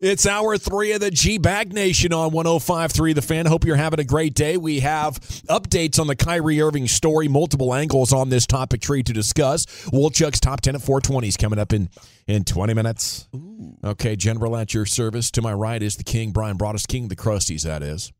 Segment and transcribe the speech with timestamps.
[0.00, 3.44] It's hour three of the G Bag Nation on 105.3 The Fan.
[3.44, 4.56] Hope you're having a great day.
[4.56, 9.12] We have updates on the Kyrie Irving story, multiple angles on this topic tree to
[9.12, 9.66] discuss.
[9.90, 11.90] Wolchuk's top 10 at 420 is coming up in,
[12.26, 13.28] in 20 minutes.
[13.36, 13.76] Ooh.
[13.84, 15.30] Okay, General at your service.
[15.32, 18.10] To my right is the King, Brian Broaddus, King the Crusties, that is.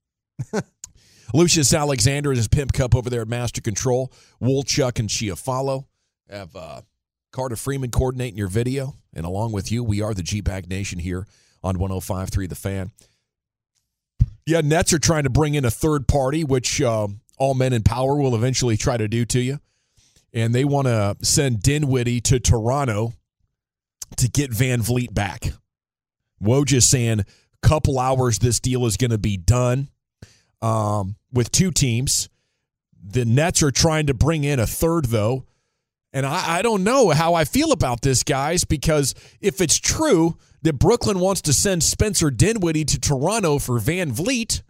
[1.32, 4.12] Lucius Alexander is his pimp cup over there at Master Control.
[4.38, 5.86] Woolchuck and Chiafalo
[6.28, 6.82] have uh,
[7.32, 8.96] Carter Freeman coordinating your video.
[9.14, 11.26] And along with you, we are the G Bag Nation here
[11.62, 12.90] on 105.3 The Fan.
[14.46, 17.08] Yeah, Nets are trying to bring in a third party, which uh,
[17.38, 19.60] all men in power will eventually try to do to you.
[20.32, 23.12] And they want to send Dinwiddie to Toronto
[24.16, 25.52] to get Van Vleet back.
[26.42, 27.24] Woj is saying
[27.62, 29.88] couple hours this deal is going to be done
[30.62, 32.28] um, with two teams.
[33.02, 35.44] The Nets are trying to bring in a third, though.
[36.12, 40.36] And I, I don't know how I feel about this, guys, because if it's true
[40.62, 44.62] that Brooklyn wants to send Spencer Dinwiddie to Toronto for Van Vleet,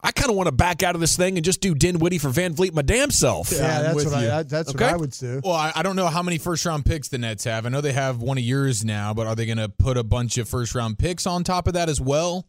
[0.00, 2.28] I kind of want to back out of this thing and just do Dinwiddie for
[2.28, 3.50] Van Vleet my damn self.
[3.50, 4.84] Yeah, that's, what I, that's okay?
[4.84, 5.40] what I would do.
[5.42, 7.64] Well, I, I, don't know how many first round picks the Nets have.
[7.64, 10.04] I know they have one of yours now, but are they going to put a
[10.04, 12.46] bunch of first round picks on top of that as well?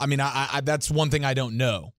[0.00, 1.92] I mean, I, I that's one thing I don't know.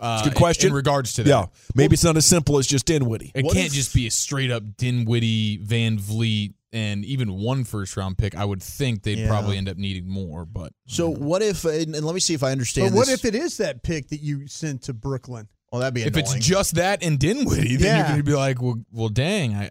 [0.00, 0.68] Uh, good question.
[0.68, 1.30] In, in, regards to that.
[1.30, 1.46] Yeah.
[1.74, 3.32] Maybe well, it's not as simple as just Dinwiddie.
[3.34, 7.64] It what can't if, just be a straight up Dinwiddie, Van Vleet, and even one
[7.64, 8.34] first round pick.
[8.34, 9.28] I would think they'd yeah.
[9.28, 10.46] probably end up needing more.
[10.46, 13.22] But So what if, and let me see if I understand But what this.
[13.22, 15.48] if it is that pick that you sent to Brooklyn?
[15.70, 16.36] Well, that'd be If annoying.
[16.38, 17.96] it's just that and Dinwiddie, then Yeah.
[17.98, 19.70] you're going to be like, well, well dang, I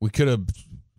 [0.00, 0.46] we could have.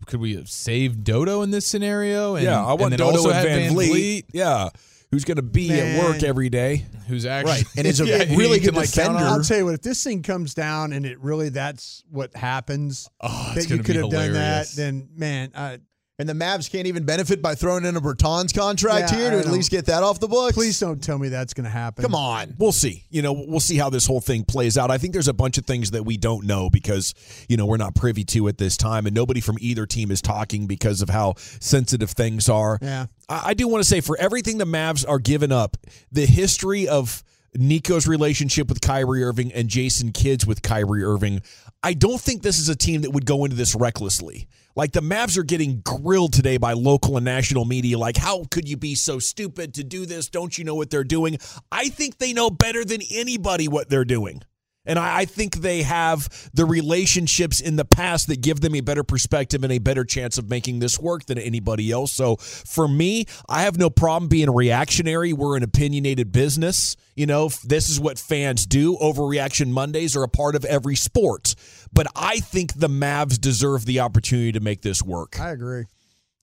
[0.05, 2.35] Could we have saved Dodo in this scenario?
[2.35, 3.89] And, yeah, I want and Dodo also and Van, Van Vleet.
[3.89, 4.23] Vleet.
[4.31, 4.69] Yeah.
[5.11, 5.99] Who's going to be Man.
[5.99, 6.85] at work every day?
[7.07, 7.65] who's actually Right.
[7.77, 9.23] And is a Yeah, really good can, like, count defender.
[9.23, 13.09] I'll tell you what, if this thing comes down and it really that's what happens,
[13.21, 15.79] Oh, that you could be have done that, then man, I,
[16.19, 19.37] and the Mavs can't even benefit by throwing in a Bertans contract Yeah, here to
[19.39, 20.53] at least get that off the books.
[20.55, 22.03] please don't tell me that's going to happen.
[22.03, 22.55] Come on.
[22.57, 23.03] We'll see.
[23.09, 24.89] You know, we'll see how this whole thing plays out.
[24.89, 27.13] I think there's a bunch of things that we don't know because,
[27.47, 30.21] you know, we're not privy to at this time, and nobody from either team is
[30.21, 32.79] talking because of how sensitive things are.
[32.81, 33.05] Yeah.
[33.29, 35.77] I, I do want to say for everything the Mavs are giving up,
[36.11, 37.23] the history of
[37.57, 41.41] Nico's relationship with Kyrie Irving and Jason Kidd's with Kyrie Irving,
[41.83, 44.47] I don't think this is a team that would go into this recklessly.
[44.75, 47.97] Like the Mavs are getting grilled today by local and national media.
[47.97, 50.29] Like, how could you be so stupid to do this?
[50.29, 51.37] Don't you know what they're doing?
[51.71, 54.43] I think they know better than anybody what they're doing.
[54.87, 58.81] And I, I think they have the relationships in the past that give them a
[58.81, 62.11] better perspective and a better chance of making this work than anybody else.
[62.11, 65.33] So for me, I have no problem being reactionary.
[65.33, 66.95] We're an opinionated business.
[67.15, 68.97] You know, this is what fans do.
[68.97, 71.53] Overreaction Mondays are a part of every sport.
[71.91, 75.39] But I think the Mavs deserve the opportunity to make this work.
[75.39, 75.85] I agree.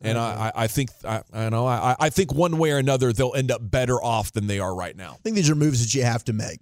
[0.00, 3.12] And I, I, I think I, I know I, I think one way or another
[3.12, 5.12] they'll end up better off than they are right now.
[5.12, 6.58] I think these are moves that you have to make.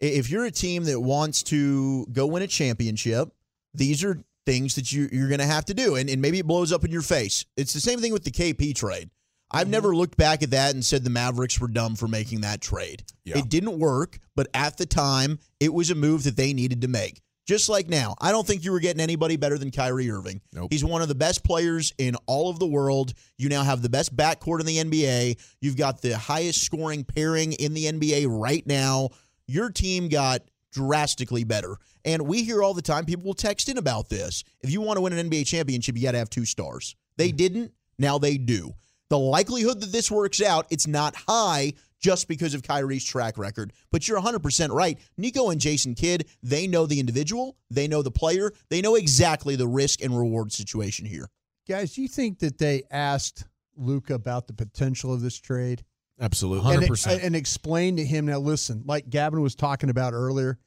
[0.00, 3.30] If you're a team that wants to go win a championship,
[3.72, 5.96] these are things that you, you're going to have to do.
[5.96, 7.44] And, and maybe it blows up in your face.
[7.56, 9.10] It's the same thing with the KP trade.
[9.50, 9.70] I've mm-hmm.
[9.70, 13.04] never looked back at that and said the Mavericks were dumb for making that trade.
[13.24, 13.38] Yeah.
[13.38, 16.88] It didn't work, but at the time, it was a move that they needed to
[16.88, 17.20] make.
[17.46, 20.40] Just like now, I don't think you were getting anybody better than Kyrie Irving.
[20.54, 20.68] Nope.
[20.70, 23.12] He's one of the best players in all of the world.
[23.36, 25.38] You now have the best backcourt in the NBA.
[25.60, 29.10] You've got the highest scoring pairing in the NBA right now.
[29.46, 30.42] Your team got
[30.72, 31.76] drastically better.
[32.04, 34.44] And we hear all the time people will text in about this.
[34.60, 36.96] If you want to win an NBA championship, you got to have two stars.
[37.16, 37.36] They hmm.
[37.36, 37.72] didn't.
[37.98, 38.74] Now they do.
[39.08, 43.72] The likelihood that this works out, it's not high just because of Kyrie's track record.
[43.92, 44.98] But you're 100% right.
[45.16, 49.56] Nico and Jason Kidd, they know the individual, they know the player, they know exactly
[49.56, 51.30] the risk and reward situation here.
[51.68, 53.44] Guys, do you think that they asked
[53.76, 55.84] Luka about the potential of this trade?
[56.20, 56.74] Absolutely.
[56.74, 57.24] and, 100%.
[57.24, 60.58] and explain to him now listen like gavin was talking about earlier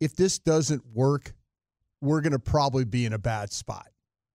[0.00, 1.34] if this doesn't work
[2.00, 3.86] we're going to probably be in a bad spot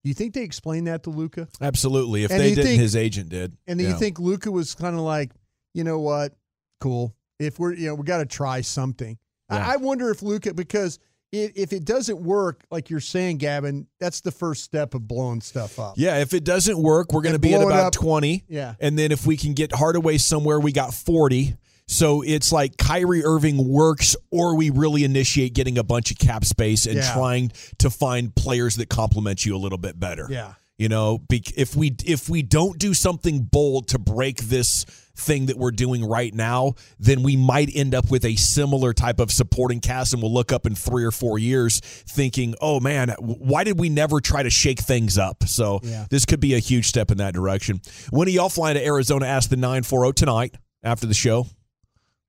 [0.04, 1.50] Do you think they explained that to Luka?
[1.60, 2.24] Absolutely.
[2.24, 3.58] If And they didn't, think- his agent did.
[3.68, 3.92] And do Yeah.
[3.92, 5.32] you think Luka was kind of like,
[5.74, 6.34] you know what,
[6.80, 7.14] cool.
[7.40, 9.18] If we're, you know, we got to try something.
[9.52, 9.68] Yeah.
[9.68, 10.98] I I wonder if Luka, because
[11.32, 15.42] if, if it doesn't work, like you're saying, Gavin, that's the first step of blowing
[15.42, 15.96] stuff up.
[15.98, 17.94] Yeah, if it doesn't work, we're going to be at about up.
[17.94, 18.46] 20.
[18.48, 18.76] Yeah.
[18.80, 21.58] And then if we can get Hardaway somewhere, we got 40.
[21.90, 26.44] So it's like Kyrie Irving works, or we really initiate getting a bunch of cap
[26.44, 27.14] space and Yeah.
[27.14, 30.28] trying to find players that complement you a little bit better.
[30.30, 30.54] Yeah.
[30.78, 34.86] You know, if we if we don't do something bold to break this
[35.16, 39.20] thing that we're doing right now, then we might end up with a similar type
[39.20, 43.10] of supporting cast, and we'll look up in three or four years thinking, "Oh man,
[43.20, 46.06] why did we never try to shake things up?" So Yeah.
[46.12, 47.82] this could be a huge step in that direction.
[48.12, 49.26] When are y'all flying to Arizona?
[49.26, 51.48] Ask the nine four zero tonight after the show.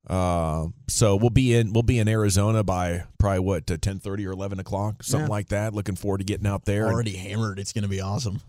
[0.09, 4.33] Uh, so we'll be in we'll be in Arizona by probably what ten thirty or
[4.33, 5.31] eleven o'clock, something Yeah.
[5.31, 5.75] like that.
[5.75, 6.85] Looking forward to getting out there.
[6.87, 7.59] and- Already hammered.
[7.59, 8.41] It's going to be awesome.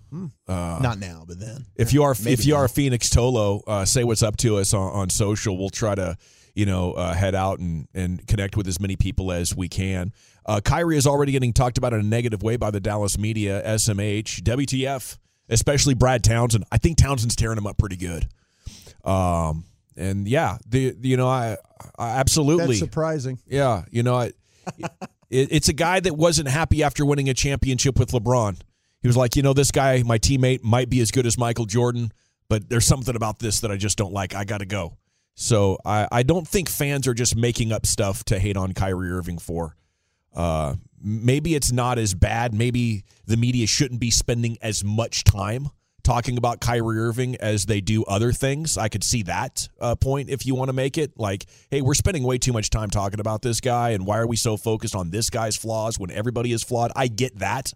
[0.48, 1.66] uh, Not now, but then.
[1.76, 2.66] if you are Maybe if you are now.
[2.66, 5.58] a Phoenix Tolo, uh, say what's up to us on, on social.
[5.58, 6.16] We'll try to
[6.56, 10.14] you know uh, head out and and connect with as many people as we can.
[10.46, 13.62] Uh, Kyrie is already getting talked about in a negative way by the Dallas media,
[13.66, 15.18] SMH, WTF,
[15.50, 16.64] especially Brad Townsend.
[16.72, 18.28] I think Townsend's tearing him up pretty good.
[19.04, 19.66] Um,
[20.00, 21.58] and yeah, the you know I,
[21.98, 23.40] I absolutely That's surprising.
[23.46, 24.32] yeah, you know, I,
[25.30, 28.60] it, it's a guy that wasn't happy after winning a championship with LeBron.
[29.02, 31.66] He was like, you know, this guy, my teammate, might be as good as Michael
[31.66, 32.12] Jordan,
[32.50, 34.36] but there's something about this that I just don't like.
[34.36, 34.98] I got to go.
[35.36, 39.12] So I, I don't think fans are just making up stuff to hate on Kyrie
[39.12, 39.78] Irving for.
[40.36, 42.54] Uh, maybe it's not as bad.
[42.54, 45.70] Maybe the media shouldn't be spending as much time
[46.10, 48.80] talking about Kyrie Irving as they do other things.
[48.80, 51.94] I could see that uh, point if you want to make it like, hey, we're
[51.94, 54.96] spending way too much time talking about this guy, and why are we so focused
[54.96, 56.92] on this guy's flaws when everybody is flawed?
[56.96, 57.74] I get that,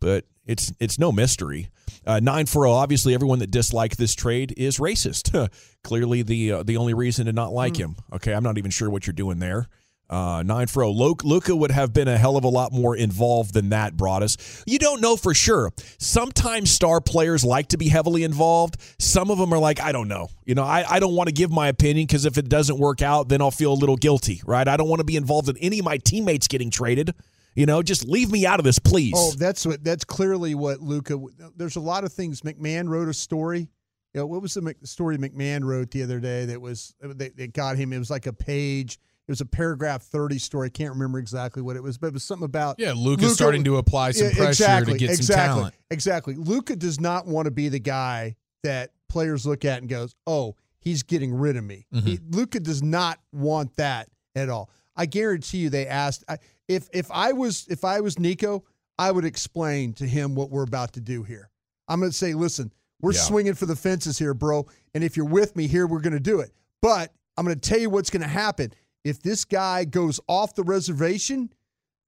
[0.00, 1.70] but it's it's no mystery.
[2.06, 5.50] Uh, nine for oh, obviously everyone that disliked this trade is racist.
[5.82, 7.96] Clearly the uh, the only reason to not like him.
[8.12, 9.66] Okay, I'm not even sure what you're doing there.
[10.12, 10.92] Uh, nine for oh.
[10.92, 13.96] Luka would have been a hell of a lot more involved than that.
[13.96, 14.62] Brought us.
[14.66, 15.72] You don't know for sure.
[15.96, 18.76] Sometimes star players like to be heavily involved.
[18.98, 20.28] Some of them are like, I don't know.
[20.44, 23.00] You know, I, I don't want to give my opinion because if it doesn't work
[23.00, 24.68] out, then I'll feel a little guilty, right?
[24.68, 27.14] I don't want to be involved in any of my teammates getting traded.
[27.54, 29.14] You know, just leave me out of this, please.
[29.16, 29.82] Oh, that's what.
[29.82, 31.18] That's clearly what Luka.
[31.56, 32.42] There's a lot of things.
[32.42, 33.60] McMahon wrote a story.
[34.12, 37.52] You know, what was the story McMahon wrote the other day that was that, that
[37.54, 37.94] got him?
[37.94, 38.98] It was like a page.
[39.28, 40.66] It was a paragraph thirty story.
[40.66, 43.62] I can't remember exactly what it was, but it was something about Yeah, Luka's starting
[43.64, 45.74] to apply some Yeah, pressure exactly, to get exactly, some talent.
[45.90, 46.34] Exactly.
[46.34, 48.34] Luka does not want to be the guy
[48.64, 52.06] that players look at and goes, "Oh, he's getting rid of me." Mm-hmm.
[52.06, 54.70] He, Luka does not want that at all.
[54.96, 56.38] I guarantee you, they asked I,
[56.68, 58.64] if if I was if I was Nico,
[58.98, 61.48] I would explain to him what we're about to do here.
[61.88, 63.20] I'm going to say, "Listen, we're Yeah.
[63.20, 66.20] swinging for the fences here, bro, and if you're with me here, we're going to
[66.20, 68.72] do it." But I'm going to tell you what's going to happen.
[69.04, 71.52] If this guy goes off the reservation,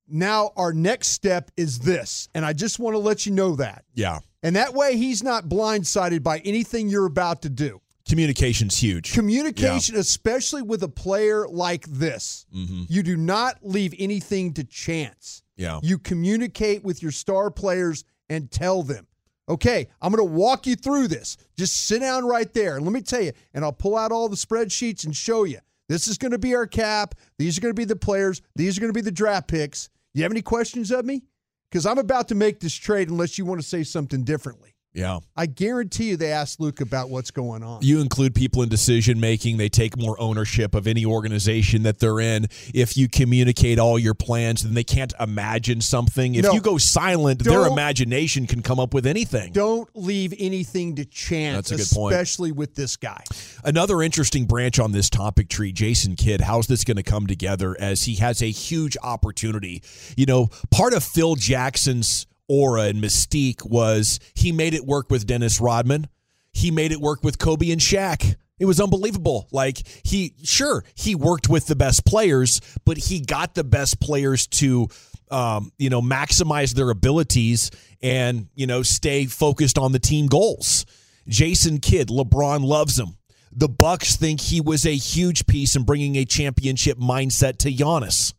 [0.09, 2.29] now our next step is this.
[2.35, 3.85] And I just want to let you know that.
[3.95, 4.19] yeah.
[4.43, 7.81] And that way he's not blindsided by anything you're about to do.
[8.07, 9.15] Communication's huge.
[9.15, 12.83] Communication, especially with a player like this, Mm-hmm.
[12.89, 15.43] you do not leave anything to chance.
[15.57, 15.81] Yeah.
[15.83, 19.07] You communicate with your star players and tell them,
[19.49, 21.39] okay, I'm going to walk you through this.
[21.57, 22.77] Just sit down right there.
[22.77, 25.61] And let me tell you, and I'll pull out all the spreadsheets and show you.
[25.89, 27.15] This is going to be our cap.
[27.39, 28.41] These are going to be the players.
[28.57, 29.91] These are going to be the draft picks.
[30.15, 31.25] You have any questions of me?
[31.71, 34.74] Because I'm about to make this trade unless you want to say something differently.
[34.95, 35.19] Yeah.
[35.37, 37.81] I guarantee you they asked Luke about what's going on.
[37.83, 39.57] You include people in decision making.
[39.57, 42.47] They take more ownership of any organization that they're in.
[42.73, 46.37] If you communicate all your plans, then they can't imagine something.
[46.37, 46.53] If No.
[46.53, 49.53] you go silent, their imagination can come up with anything.
[49.53, 52.15] Don't leave anything to chance, That's a good point.
[52.15, 53.25] especially with this guy.
[53.65, 56.41] Another interesting branch on this topic tree, Jason Kidd.
[56.43, 59.83] How's this going to come together as he has a huge opportunity?
[60.17, 65.27] You know, part of Phil Jackson's aura and mystique was he made it work with
[65.27, 66.09] Dennis Rodman.
[66.53, 68.37] He made it work with Kobe and Shaq.
[68.59, 69.49] It was unbelievable.
[69.51, 74.47] Like he, sure, he worked with the best players, but he got the best players
[74.49, 74.89] to,
[75.31, 77.71] um, you know, maximize their abilities
[78.03, 80.87] and you know stay focused on the team goals.
[81.27, 83.17] Jason Kidd, LeBron loves him.
[83.51, 88.35] The Bucks think he was a huge piece in bringing a championship mindset to Giannis.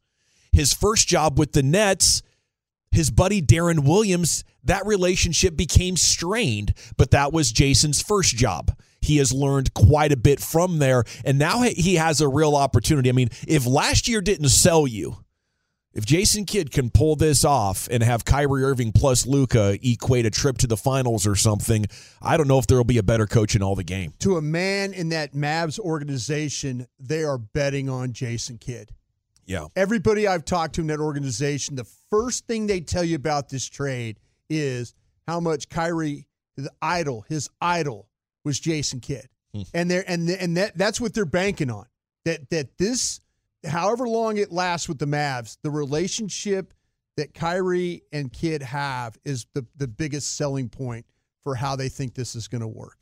[0.52, 2.22] His first job with the Nets,
[2.96, 8.76] his buddy Deron Williams, that relationship became strained, but that was Jason's first job.
[9.02, 13.10] He has learned quite a bit from there, and now he has a real opportunity.
[13.10, 15.18] I mean, if last year didn't sell you,
[15.96, 20.30] If Jason Kidd can pull this off and have Kyrie Irving plus Luka equate a
[20.30, 21.86] trip to the finals or something,
[22.22, 24.12] I don't know if there will be a better coach in all the game.
[24.20, 28.92] To a man in that Mavs organization, they are betting on Jason Kidd.
[29.46, 29.68] Yeah.
[29.76, 33.66] Everybody I've talked to in that organization, the first thing they tell you about this
[33.66, 34.94] trade is
[35.28, 38.08] how much Kyrie, the idol, his idol
[38.44, 39.28] was Jason Kidd.
[39.54, 39.62] Hmm.
[39.74, 41.86] And they're and and that that's what they're banking on.
[42.26, 43.22] That that this
[43.66, 46.74] however long it lasts with the Mavs, the relationship
[47.18, 51.06] that Kyrie and Kidd have is the the biggest selling point
[51.44, 52.98] for how they think this is going to work.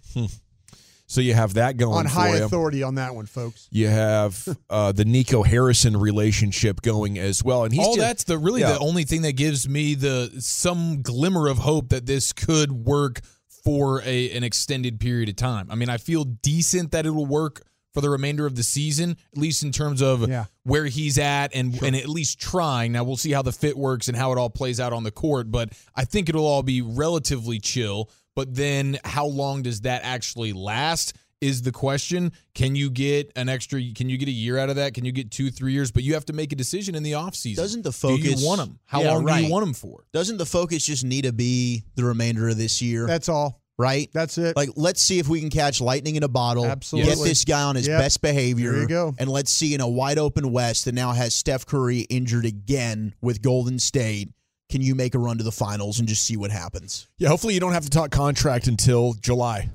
[1.13, 2.43] So you have that going on high you.
[2.43, 3.67] authority on that one, folks.
[3.69, 8.23] You have uh, the Nico Harrison relationship going as well, and he's all just- that's
[8.23, 8.71] the really yeah.
[8.71, 13.19] the only thing that gives me the some glimmer of hope that this could work
[13.63, 15.67] for a an extended period of time.
[15.69, 17.61] I mean, I feel decent that it'll work
[17.93, 20.45] for the remainder of the season, at least in terms of Yeah.
[20.63, 22.91] where he's at and and at least trying.
[22.91, 25.11] Now we'll see how the fit works and how it all plays out on the
[25.11, 28.09] court, but I think it'll all be relatively chill.
[28.35, 31.13] But then how long does that actually last?
[31.39, 32.31] Is the question.
[32.55, 33.81] Can you get an extra?
[33.93, 34.93] Can you get a year out of that?
[34.93, 35.91] Can you get two, three years?
[35.91, 37.57] But you have to make a decision in the offseason.
[37.57, 38.79] Doesn't the Do focus you want him?
[38.85, 40.05] How Yeah, long do you want him for?
[40.13, 43.05] Doesn't the focus just need to be the remainder of this year?
[43.07, 43.61] That's all.
[43.83, 44.09] Right?
[44.13, 44.55] That's it.
[44.55, 46.65] Like, let's see if we can catch lightning in a bottle.
[46.65, 47.13] Absolutely.
[47.15, 47.99] Get this guy on his Yep.
[47.99, 48.71] best behavior.
[48.71, 49.13] There you go.
[49.17, 53.13] And let's see in a wide open West that now has Steph Curry injured again
[53.21, 54.29] with Golden State.
[54.69, 57.07] Can you make a run to the finals and just see what happens?
[57.17, 59.69] Yeah, hopefully you don't have to talk contract until July.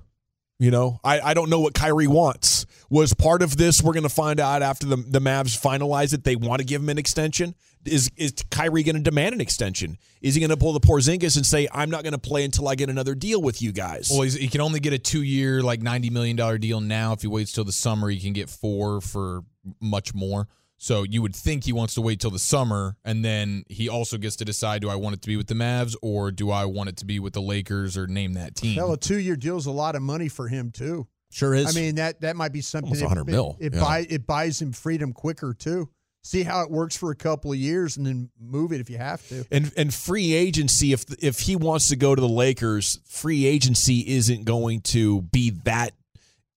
[0.59, 2.67] You know, I, I don't know what Kyrie wants.
[2.91, 6.25] Was part of this, we're going to find out after the, the Mavs finalize it,
[6.25, 7.55] they want to give him an extension.
[7.89, 9.99] Is is Kyrie going to demand an extension?
[10.21, 12.69] Is he going to pull the Porzingis and say, I'm not going to play until
[12.69, 14.11] I get another deal with you guys?
[14.11, 17.13] Well, he's, he can only get a two-year, like ninety million dollar deal now.
[17.13, 19.43] If he waits till the summer, he can get four for
[19.81, 20.49] much more.
[20.81, 24.17] So you would think he wants to wait till the summer, and then he also
[24.17, 26.67] gets to decide: Do I want it to be with the Mavs or do I
[26.67, 28.77] want it to be with the Lakers or name that team?
[28.77, 31.09] Hell, a two-year deal is a lot of money for him too.
[31.31, 31.77] Sure is.
[31.77, 32.89] I mean that that might be something.
[32.89, 33.81] Almost 100 it, mil, It, yeah.
[33.81, 35.91] buy, it buys him freedom quicker too.
[36.23, 38.99] See how it works for a couple of years, and then move it if you
[38.99, 39.47] have to.
[39.51, 44.05] And and free agency, if if he wants to go to the Lakers, free agency
[44.07, 45.93] isn't going to be that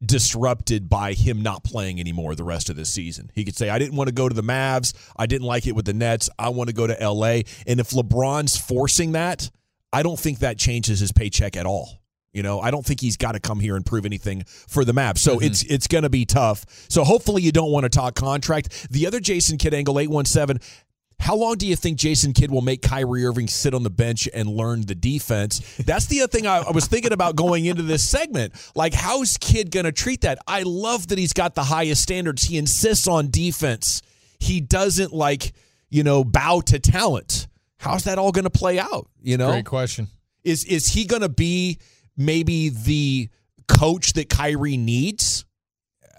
[0.03, 3.31] disrupted by him not playing anymore the rest of the season.
[3.35, 4.93] He could say, I didn't want to go to the Mavs.
[5.15, 6.29] I didn't like it with the Nets.
[6.39, 7.41] I want to go to LA.
[7.67, 9.49] And if LeBron's forcing that,
[9.93, 12.00] I don't think that changes his paycheck at all.
[12.33, 14.93] You know, I don't think he's got to come here and prove anything for the
[14.93, 15.17] map.
[15.17, 15.45] So mm-hmm.
[15.45, 16.65] it's it's going to be tough.
[16.89, 18.89] So hopefully you don't want to talk contract.
[18.89, 20.59] The other Jason Kidd angle 817
[21.21, 24.27] how long do you think Jason Kidd will make Kyrie Irving sit on the bench
[24.33, 25.59] and learn the defense?
[25.77, 28.53] That's the other thing I, I was thinking about going into this segment.
[28.73, 30.39] Like, how's Kidd going to treat that?
[30.47, 32.43] I love that he's got the highest standards.
[32.43, 34.01] He insists on defense.
[34.39, 35.53] He doesn't like,
[35.89, 37.47] you know, bow to talent.
[37.77, 39.07] How's that all going to play out?
[39.21, 40.07] You know, Great question.
[40.43, 41.77] is is he going to be
[42.25, 43.29] maybe the
[43.67, 45.45] coach that Kyrie needs?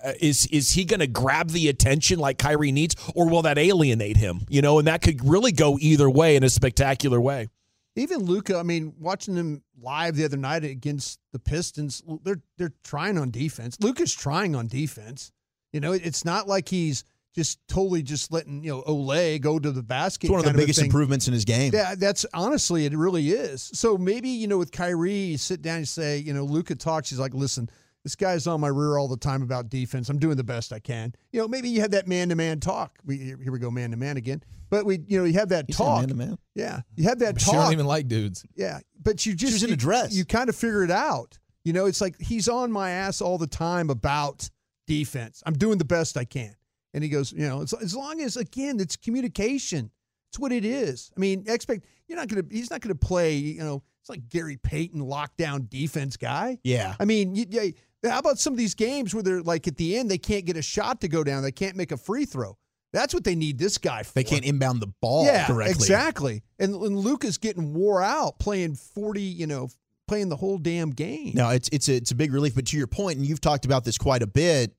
[0.04, 3.56] Uh, is is he going to grab the attention like Kyrie needs, or will that
[3.59, 4.40] alienate him?
[4.49, 7.49] You know, and that could really go either way in a spectacular way.
[7.94, 12.73] Even Luka, I mean, watching them live the other night against the Pistons, they're they're
[12.82, 13.76] trying on defense.
[13.80, 15.30] Luka's trying on defense.
[15.73, 17.04] You know, it's not like he's
[17.35, 20.27] just totally just letting you know Olay go to the basket.
[20.27, 20.87] It's one of the kind biggest thing.
[20.87, 21.73] improvements in his game.
[21.75, 23.71] Yeah, that's honestly, it really is.
[23.75, 27.11] So maybe, you know, with Kyrie, you sit down and say, you know, Luka talks,
[27.11, 27.71] he's like, listen,
[28.05, 30.09] this guy's on my rear all the time about defense.
[30.09, 31.15] I'm doing the best I can.
[31.31, 32.99] You know, maybe you have that man to man talk.
[33.05, 34.43] We here we go, man to man again.
[34.71, 36.01] But we, you know, you have that He talk.
[36.01, 36.39] man-to-man.
[36.55, 37.57] Yeah, you have that She talk.
[37.65, 38.45] don't even like dudes.
[38.57, 40.15] yeah, but you just was in a dress.
[40.15, 41.39] You kind of figure it out.
[41.62, 44.49] You know, it's like he's on my ass all the time about
[44.87, 45.43] defense.
[45.47, 46.55] I'm doing the best I can.
[46.94, 49.90] And he goes, you know, as, as long as again, it's communication.
[50.30, 51.11] It's what it is.
[51.16, 52.44] I mean, expect you're not gonna.
[52.50, 53.34] He's not gonna play.
[53.34, 56.58] You know, it's like Gary Payton lockdown defense guy.
[56.64, 56.94] Yeah.
[56.99, 57.70] I mean, you, yeah,
[58.11, 60.56] how about some of these games where they're like at the end they can't get
[60.56, 62.56] a shot to go down, they can't make a free throw.
[62.92, 64.12] That's what they need this guy for.
[64.12, 65.72] They can't inbound the ball yeah, correctly.
[65.72, 66.42] exactly.
[66.58, 69.22] And, and Luka's getting wore out playing forty.
[69.22, 69.68] You know,
[70.08, 71.32] playing the whole damn game.
[71.34, 72.54] No, it's it's a, it's a big relief.
[72.54, 74.75] But to your point, and you've talked about this quite a bit,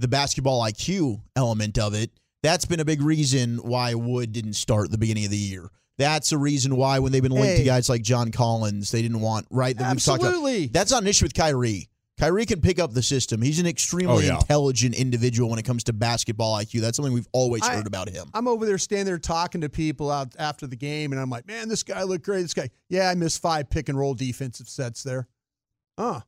[0.00, 2.10] the basketball IQ element of it.
[2.42, 5.68] That's been a big reason why Wood didn't start at the beginning of the year.
[5.98, 9.20] That's a reason why when they've been linked to guys like John Collins, they didn't
[9.20, 9.76] want right.
[9.76, 10.28] That we've talked about.
[10.30, 10.66] Absolutely.
[10.68, 11.88] That's not an issue with Kyrie.
[12.18, 13.40] Kyrie can pick up the system.
[13.42, 14.34] He's an extremely Oh, yeah.
[14.36, 16.80] intelligent individual when it comes to basketball IQ.
[16.80, 18.30] That's something we've always I- heard about him.
[18.34, 21.46] I'm over there standing there talking to people out after the game, and I'm like,
[21.46, 22.42] man, this guy looked great.
[22.42, 25.28] This guy, yeah, I missed five pick and roll defensive sets there.
[25.98, 26.22] Oh,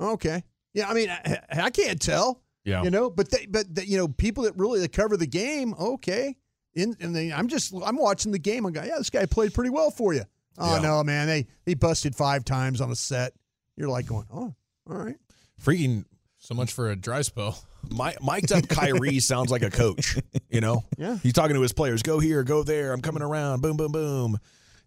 [0.00, 0.42] okay.
[0.74, 2.42] Yeah, I mean, I, I can't tell.
[2.68, 2.82] Yeah.
[2.82, 5.74] You know, but they, but the, you know, people that really that cover the game,
[5.78, 6.36] okay.
[6.74, 8.66] in, and the, I'm just I'm watching the game.
[8.66, 10.24] I'm going, yeah, this guy played pretty well for you.
[10.58, 10.82] Oh Yeah.
[10.82, 13.32] no, man, they they busted five times on a set.
[13.76, 14.54] You're like going, oh,
[14.90, 15.16] all right.
[15.62, 16.04] Freaking
[16.38, 17.58] So much for a dry spell.
[17.90, 20.16] Mi- mic'd up Kyrie sounds like a coach.
[20.50, 21.16] You know, Yeah.
[21.22, 22.02] He's talking to his players.
[22.02, 22.92] Go here, go there.
[22.92, 23.62] I'm coming around.
[23.62, 24.38] Boom, boom, boom.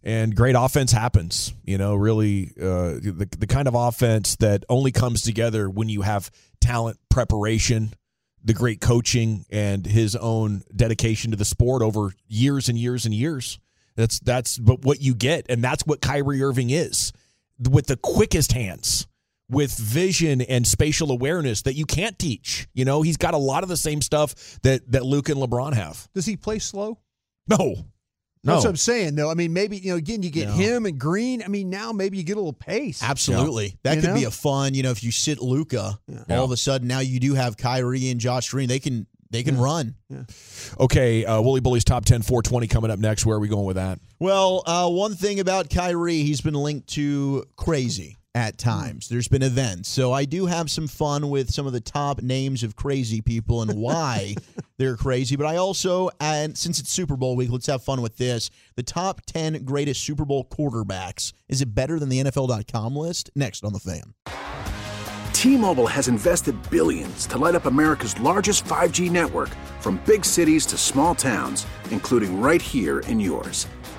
[0.03, 1.53] And great offense happens.
[1.63, 6.01] You know, really uh, the the kind of offense that only comes together when you
[6.01, 7.93] have talent, preparation,
[8.43, 13.13] the great coaching, and his own dedication to the sport over years and years and
[13.13, 13.59] years.
[13.95, 17.13] That's that's but what you get, and that's what Kyrie Irving is
[17.59, 19.05] with the quickest hands
[19.51, 22.67] with vision and spatial awareness that you can't teach.
[22.73, 25.73] You know, he's got a lot of the same stuff that that Luke and LeBron
[25.73, 26.07] have.
[26.15, 26.97] Does he play slow?
[27.47, 27.75] No.
[28.43, 28.53] No.
[28.53, 29.29] That's what I'm saying, though.
[29.29, 30.53] I mean, maybe you know, again, you get No.
[30.55, 31.43] him and Green.
[31.43, 33.03] I mean, now maybe you get a little pace.
[33.03, 33.77] Absolutely.
[33.83, 36.57] That You could be a fun, you know, if you sit Luka, all of a
[36.57, 38.67] sudden now you do have Kyrie and Josh Green.
[38.67, 39.95] They can they can run.
[40.79, 43.25] Okay, uh, Wooly Bully's top 10 420 coming up next.
[43.25, 43.99] Where are we going with that?
[44.19, 49.09] Well, uh, one thing about Kyrie, he's been linked to crazy at times.
[49.09, 49.89] There's been events.
[49.89, 53.61] So I do have some fun with some of the top names of crazy people
[53.61, 54.35] and why
[54.77, 55.35] they're crazy.
[55.35, 58.49] But I also, and since it's Super Bowl week, let's have fun with this.
[58.75, 61.33] The top 10 greatest Super Bowl quarterbacks.
[61.49, 63.29] Is it better than the NFL.com list?
[63.35, 64.13] Next on the fan.
[65.33, 70.77] T-Mobile has invested billions to light up America's largest 5G network from big cities to
[70.77, 73.65] small towns, including right here in yours.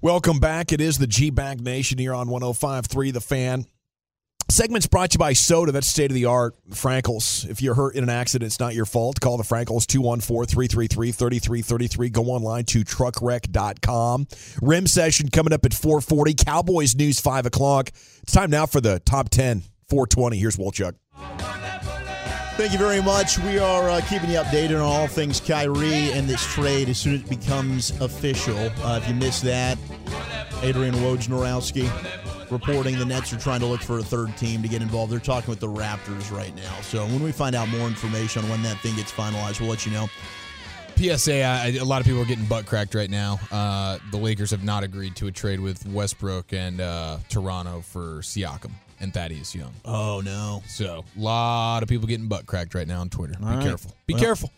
[0.00, 0.70] Welcome back.
[0.70, 3.66] It is the G Bag Nation here on 105.3 The Fan.
[4.48, 5.72] Segment's brought to you by Soda.
[5.72, 6.54] That's state of the art.
[6.70, 7.50] Frenkels.
[7.50, 9.20] If you're hurt in an accident, it's not your fault.
[9.20, 12.10] Call the Frenkels 214 333 3333.
[12.10, 14.28] Go online to truckwreck.com.
[14.62, 16.34] Rim session coming up at 440.
[16.34, 17.90] Cowboys news 5 o'clock.
[18.22, 20.38] It's time now for the top 10 420.
[20.38, 20.94] Here's Wolchuk.
[22.58, 23.38] Thank you very much.
[23.38, 27.14] We are uh, keeping you updated on all things Kyrie and this trade as soon
[27.14, 28.58] as it becomes official.
[28.82, 29.78] Uh, if you missed that,
[30.62, 31.88] Adrian Wojnarowski
[32.50, 35.12] reporting the Nets are trying to look for a third team to get involved.
[35.12, 36.74] They're talking with the Raptors right now.
[36.80, 39.86] So when we find out more information on when that thing gets finalized, we'll let
[39.86, 40.08] you know.
[40.96, 43.38] PSA, I, a lot of people are getting butt cracked right now.
[43.52, 48.18] Uh, the Lakers have not agreed to a trade with Westbrook and uh, Toronto for
[48.22, 49.74] Siakam and Thaddeus Young.
[49.84, 50.62] Oh, no.
[50.66, 53.34] So a lot of people getting butt cracked right now on Twitter.
[53.42, 53.64] All be right.
[53.64, 53.92] careful.
[54.06, 54.50] Be Well, careful.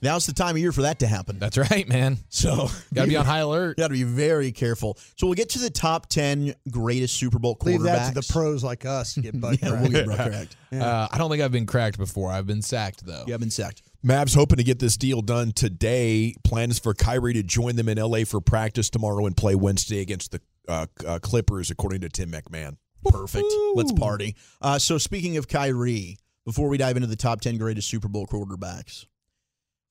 [0.00, 1.40] Now's the time of year for that to happen.
[1.40, 2.18] That's right, man.
[2.28, 3.76] So Gotta be on high alert.
[3.78, 4.96] Got to be very careful.
[5.16, 7.66] So we'll get to the top ten greatest Super Bowl quarterbacks.
[7.66, 10.56] Leave that to the pros like us get butt yeah, we'll get butt cracked.
[10.72, 12.30] Uh, I don't think I've been cracked before.
[12.30, 13.24] I've been sacked though.
[13.26, 13.82] You have been sacked.
[14.06, 16.36] Mavs hoping to get this deal done today.
[16.44, 20.30] Plans for Kyrie to join them in LA for practice tomorrow and play Wednesday against
[20.30, 22.76] the uh, uh, Clippers, according to Tim McMahon.
[23.04, 23.46] Perfect.
[23.74, 24.34] Let's party.
[24.60, 28.26] Uh, so speaking of Kyrie, before we dive into the top ten greatest Super Bowl
[28.26, 29.06] quarterbacks,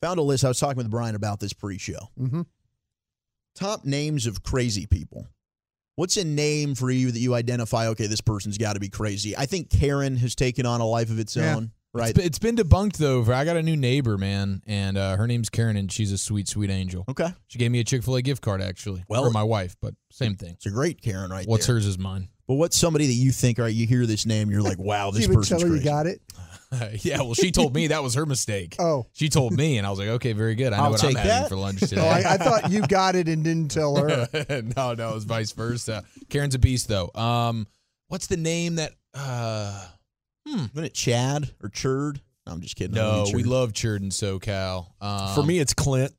[0.02, 0.44] found a list.
[0.44, 2.10] I was talking with Brian about this pre-show.
[2.20, 2.42] Mm-hmm.
[3.56, 5.28] Top names of crazy people.
[5.96, 7.88] What's a name for you that you identify?
[7.88, 9.36] Okay, this person's got to be crazy.
[9.36, 11.56] I think Karen has taken on a life of its Yeah.
[11.56, 11.72] own.
[11.94, 12.10] Right.
[12.10, 13.22] It's been, it's been debunked though.
[13.34, 16.48] I got a new neighbor, man, and uh, her name's Karen, and she's a sweet,
[16.48, 17.06] sweet angel.
[17.10, 17.30] Okay.
[17.48, 19.04] She gave me a Chick Fil A gift card actually.
[19.08, 20.52] Well- for my wife, but same thing.
[20.54, 21.78] It's a great Karen right What's there.
[21.78, 22.30] hers is mine.
[22.48, 25.12] But what's somebody that you think, all right, you hear this name, you're like, wow,
[25.12, 25.30] this person.
[25.30, 26.22] Did you person's tell her you got it?
[27.06, 28.76] yeah, well, she told me that was her mistake.
[28.88, 29.08] Oh.
[29.14, 30.72] She told me, and I was like, okay, very good.
[30.72, 31.50] I know I'll what I'm take having that.
[31.50, 31.98] for lunch today.
[32.02, 34.28] Oh, I, I thought you got it and didn't tell her.
[34.76, 36.04] no, no, it was vice versa.
[36.30, 37.10] Karen's a beast, though.
[37.16, 37.68] Um,
[38.08, 38.94] what's the name that?
[39.14, 39.86] Uh,
[40.46, 42.22] Isn't it Chad or Churd?
[42.46, 42.96] No, I'm just kidding.
[42.96, 44.88] No, we love Churd and SoCal.
[45.02, 46.14] Um, For me, it's Clint.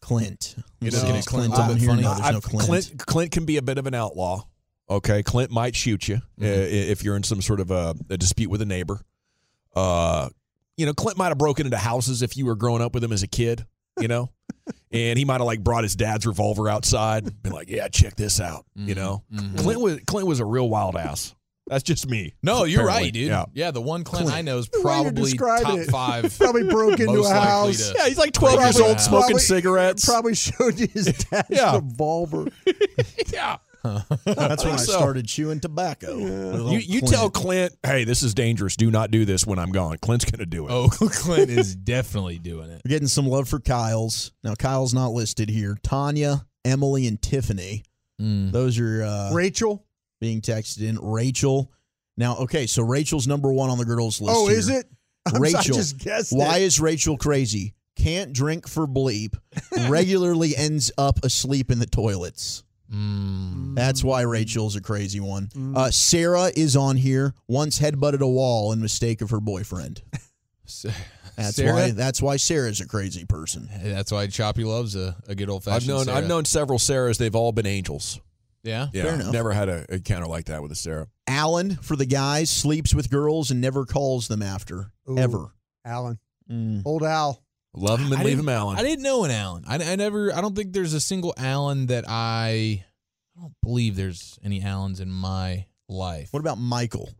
[0.00, 0.56] Clint.
[0.80, 1.88] You know, at Clint over here.
[1.88, 2.02] funny.
[2.02, 2.66] No, there's no Clint.
[2.66, 3.06] Clint.
[3.06, 4.44] Clint can be a bit of an outlaw.
[4.88, 8.50] Okay, Clint might shoot you uh, if you're in some sort of a, a dispute
[8.50, 9.00] with a neighbor.
[9.74, 10.28] Uh,
[10.76, 13.12] you know, Clint might have broken into houses if you were growing up with him
[13.12, 13.66] as a kid.
[13.98, 14.30] You know,
[14.92, 18.14] and he might have like brought his dad's revolver outside, and been like, "Yeah, check
[18.14, 19.24] this out." You know,
[19.56, 21.34] Clint was Clint was a real wild ass.
[21.68, 22.32] That's just me.
[22.44, 23.06] No, you're apparently.
[23.06, 23.28] right, dude.
[23.28, 23.44] Yeah.
[23.52, 25.90] Yeah, the one Clint, I know is The way you're probably top it.
[25.90, 26.38] five.
[26.38, 27.88] Probably broke into a house.
[27.90, 30.04] to- Yeah, he's like 12 years old, smoking Probably- cigarettes.
[30.04, 31.74] Probably showed you his dad's Yeah.
[31.74, 32.46] revolver.
[33.32, 33.56] yeah.
[34.24, 34.92] That's when I so.
[34.92, 36.14] started chewing tobacco.
[36.14, 37.14] Little You, you Clint.
[37.14, 38.76] tell Clint, hey, this is dangerous.
[38.76, 39.96] Do not do this when I'm gone.
[39.98, 40.70] Clint's going to do it.
[40.72, 42.82] Oh, Clint is definitely doing it.
[42.84, 44.32] We're getting some love for Kyle's.
[44.44, 45.76] Now, Kyle's not listed here.
[45.82, 47.84] Tanya, Emily, and Tiffany.
[48.20, 48.52] Mm.
[48.52, 49.84] Those are uh, Rachel.
[50.20, 50.98] being texted in.
[50.98, 51.70] Rachel.
[52.16, 54.34] Now, okay, so Rachel's number one on the girls list.
[54.36, 54.58] Oh, here.
[54.58, 54.86] is it?
[55.26, 55.76] I'm- I Rachel.
[55.76, 56.62] just guessed Why it.
[56.62, 57.74] is Rachel crazy?
[57.96, 59.36] Can't drink for bleep.
[59.88, 62.62] Regularly ends up asleep in the toilets.
[62.92, 63.74] Mm.
[63.74, 65.50] That's why Rachel's a crazy one.
[65.74, 67.34] Uh, Sarah is on here.
[67.48, 70.02] Once headbutted a wall in mistake of her boyfriend.
[71.36, 71.72] That's Sarah?
[71.74, 71.90] why.
[71.90, 73.66] That's why Sarah's a crazy person.
[73.68, 75.90] Hey, That's why Choppy loves a, a good old fashioned.
[75.92, 76.06] I've fashioned.
[76.08, 77.18] known I've known several Sarahs.
[77.18, 78.20] They've all been angels.
[78.62, 78.88] Yeah.
[78.92, 79.32] Yeah, Fair enough.
[79.32, 81.06] never had a encounter like that with a Sarah.
[81.28, 85.18] Alan for the guys sleeps with girls and never calls them after Ooh.
[85.18, 85.46] ever.
[85.84, 86.18] Alan.
[86.50, 86.82] Mm.
[86.84, 87.42] Old Al.
[87.76, 88.78] Love him and I leave didn't- him, Allen.
[88.78, 89.64] I didn't know an Allen.
[89.66, 90.34] I, I never.
[90.34, 92.84] I don't think there's a single Allen that I.
[93.36, 96.28] I don't believe there's any Allens in my life.
[96.32, 97.10] What about Michael?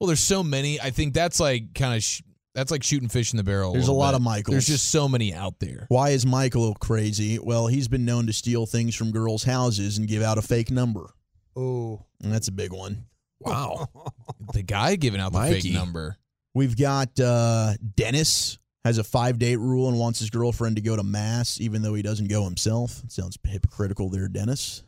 [0.00, 0.80] Well, there's so many.
[0.80, 2.22] I think that's like kind of sh-
[2.56, 3.72] that's like shooting fish in the barrel.
[3.72, 4.16] There's a little lot bit.
[4.16, 4.52] of Michaels.
[4.52, 5.86] There's just so many out there.
[5.88, 7.38] Why is Michael crazy?
[7.38, 10.72] Well, he's been known to steal things from girls' houses and give out a fake
[10.72, 11.08] number.
[11.56, 12.02] Oh.
[12.20, 13.06] And that's a big one.
[13.40, 13.88] Wow.
[14.52, 15.60] The guy giving out the Mikey.
[15.62, 16.16] fake number.
[16.52, 20.94] We've got uh, Dennis has a five date rule and wants his girlfriend to go
[20.96, 23.02] to mass even though he doesn't go himself.
[23.04, 24.82] It sounds hypocritical there, Dennis.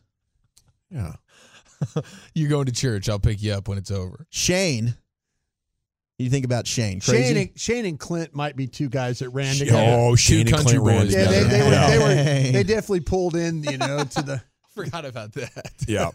[0.91, 1.15] Yeah.
[2.35, 3.09] You're going to church.
[3.09, 4.27] I'll pick you up when it's over.
[4.31, 4.95] Shane.
[6.19, 7.01] You think about Shane?
[7.01, 7.23] Crazy.
[7.23, 10.17] Shane and, Shane and Clint might be two guys that ran Oh, together.
[10.17, 11.15] Shane and country Clint ran boys.
[11.15, 11.49] Yeah, they, together.
[11.49, 12.53] they, were, they were.
[12.53, 14.43] They definitely pulled in, you know, to the.
[14.75, 15.73] Forgot about that.
[15.87, 16.11] Yeah.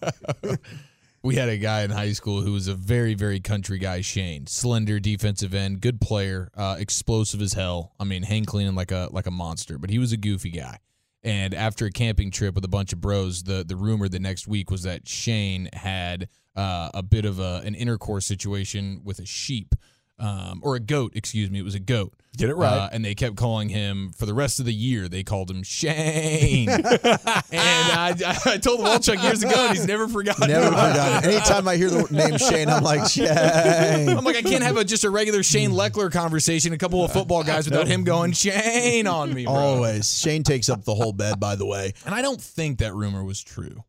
[1.23, 4.47] We had a guy in high school who was a very, very country guy, Shane.
[4.47, 7.93] Slender defensive end, good player, uh, explosive as hell.
[7.99, 10.79] I mean, hang cleaning like a like a monster, but he was a goofy guy.
[11.23, 14.47] And after a camping trip with a bunch of bros, the the rumor the next
[14.47, 19.25] week was that Shane had uh, a bit of a, an intercourse situation with a
[19.25, 19.75] sheep.
[20.21, 21.59] Um, or a goat, excuse me.
[21.59, 22.13] It was a goat.
[22.37, 22.77] Get it right.
[22.77, 25.09] Uh, and they kept calling him for the rest of the year.
[25.09, 26.69] They called him Shane.
[26.69, 28.13] and I,
[28.45, 30.47] I told Wolchuk years ago, and he's never forgotten.
[30.47, 30.69] Never it.
[30.69, 31.27] forgot it.
[31.27, 33.27] Anytime I hear the name Shane, I'm like, Shane.
[33.27, 37.11] I'm like, I can't have a, just a regular Shane Leckler conversation, a couple of
[37.11, 39.53] football guys without him going Shane on me, bro.
[39.53, 40.17] Always.
[40.17, 41.93] Shane takes up the whole bed, by the way.
[42.05, 43.83] And I don't think that rumor was true.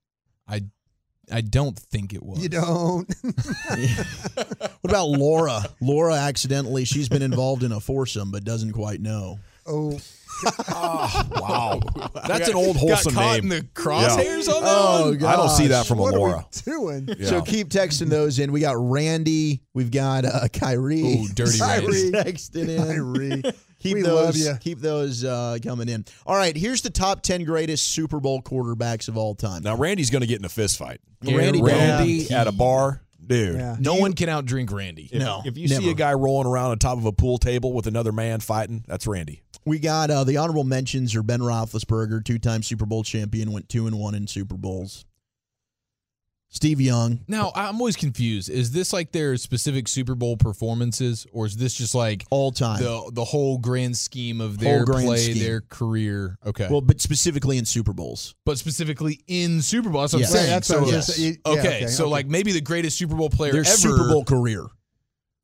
[0.48, 0.62] I
[1.30, 2.42] I don't think it was.
[2.42, 3.12] You don't.
[4.82, 5.62] What about Laura?
[5.80, 9.38] Laura accidentally, she's been involved in a foursome, but doesn't quite know.
[9.64, 10.00] Oh.
[10.72, 11.80] wow.
[12.26, 13.44] That's an old Got caught name.
[13.44, 15.24] in the crosshairs on that Oh, one?
[15.24, 16.46] I don't see that from what a are Laura.
[16.66, 17.08] we doing?
[17.16, 17.28] Yeah.
[17.28, 18.50] So keep texting those in.
[18.50, 19.62] We got Randy.
[19.72, 21.00] We've got uh, Kyrie.
[21.00, 22.10] Ooh, dirty Kyrie.
[22.10, 22.32] Randy.
[22.32, 23.42] texting in.
[23.42, 23.54] Kyrie.
[23.82, 24.58] Keep We those, love ya.
[24.58, 26.04] Keep those uh, coming in.
[26.24, 29.64] All right, here's the top ten greatest Super Bowl quarterbacks of all time.
[29.64, 31.00] Now Randy's going to get in a fist fight.
[31.24, 33.56] Randy Randy at a bar, dude.
[33.56, 33.76] Yeah.
[33.80, 35.08] No one can outdrink Randy.
[35.12, 37.72] If, No, if you see a guy rolling around on top of a pool table
[37.72, 39.42] with another man fighting, that's Randy.
[39.64, 43.86] We got uh, the honorable mentions are Ben Roethlisberger, two-time Super Bowl champion, went two
[43.86, 45.04] and one in Super Bowls.
[46.54, 48.50] Steve Young, Now I'm always confused.
[48.50, 52.82] Is this like their specific Super Bowl performances, or is this just like all time.
[52.82, 55.42] the the whole grand scheme of their play, scheme.
[55.42, 56.36] their career?
[56.44, 58.34] Okay, well, but specifically in Super Bowls.
[58.44, 60.02] but specifically in Super Bowl.
[60.02, 60.30] That's what Yes.
[60.30, 60.46] I'm saying.
[60.50, 61.06] Right, that's what I so, yes.
[61.06, 61.38] just saying.
[61.46, 63.70] Yeah, okay, so like maybe the greatest Super Bowl player Their ever.
[63.70, 64.66] Super Bowl career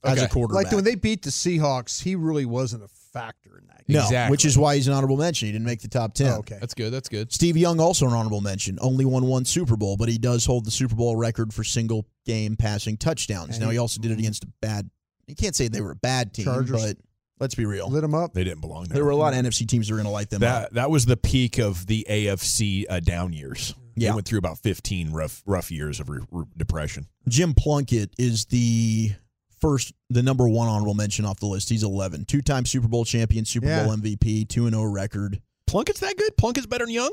[0.04, 0.64] as a quarterback.
[0.66, 3.86] like when they beat the Seahawks, he really wasn't a factor in that.
[3.86, 3.96] game.
[3.96, 4.30] no, Exactly.
[4.32, 5.46] which is why he's an honorable mention.
[5.46, 6.28] He didn't make the top ten.
[6.28, 6.58] Oh, okay.
[6.60, 6.92] That's good.
[6.92, 7.32] That's good.
[7.32, 8.78] Steve Young also an honorable mention.
[8.80, 12.06] Only won one Super Bowl, but he does hold the Super Bowl record for single
[12.26, 13.56] game passing touchdowns.
[13.56, 14.90] And now he- he also did it against a bad.
[15.26, 16.82] You can't say they were a bad team, Chargers.
[16.82, 16.96] but
[17.40, 17.88] let's be real.
[17.90, 18.32] Lit them up.
[18.34, 18.94] They didn't belong there.
[18.96, 20.62] There were a lot of NFC teams that were going to light them up.
[20.62, 23.74] that that was the peak of the AFC uh, down years.
[23.94, 24.10] Yeah.
[24.10, 27.08] They went through about 15 rough rough years of re- re- depression.
[27.28, 29.12] Jim Plunkett is the
[29.60, 31.68] first, the number one honorable mention off the list.
[31.68, 32.24] He's 11.
[32.26, 33.84] Two time Super Bowl champion, Super Yeah.
[33.84, 35.40] Bowl MVP, 2 0 record.
[35.66, 36.36] Plunkett's that good?
[36.36, 37.12] Plunkett's better than Young?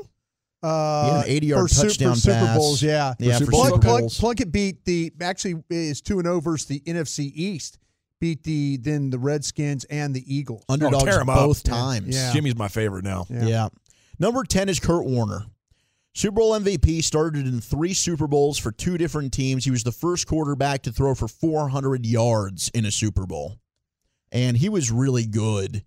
[0.62, 2.56] Uh, He had an 80 yard touchdown for Super pass.
[2.56, 3.14] Bowls, yeah.
[3.18, 4.18] Yeah, for Plunk- Super Plunk- Bowls.
[4.18, 7.78] Plunkett beat the actually is two and zero versus the NFC East.
[8.18, 10.64] Beat the then the Redskins and the Eagles.
[10.70, 11.36] Underdogs tear 'em up.
[11.36, 11.72] both Yeah.
[11.72, 12.14] times.
[12.16, 12.32] Yeah.
[12.32, 13.26] Jimmy's my favorite now.
[13.28, 13.44] Yeah.
[13.46, 13.68] Yeah.
[14.18, 15.44] Number 10 is Kurt Warner.
[16.16, 19.66] Super Bowl MVP, started in three Super Bowls for two different teams.
[19.66, 23.56] He was the first quarterback to throw for 400 yards in a Super Bowl.
[24.32, 25.84] And he was really good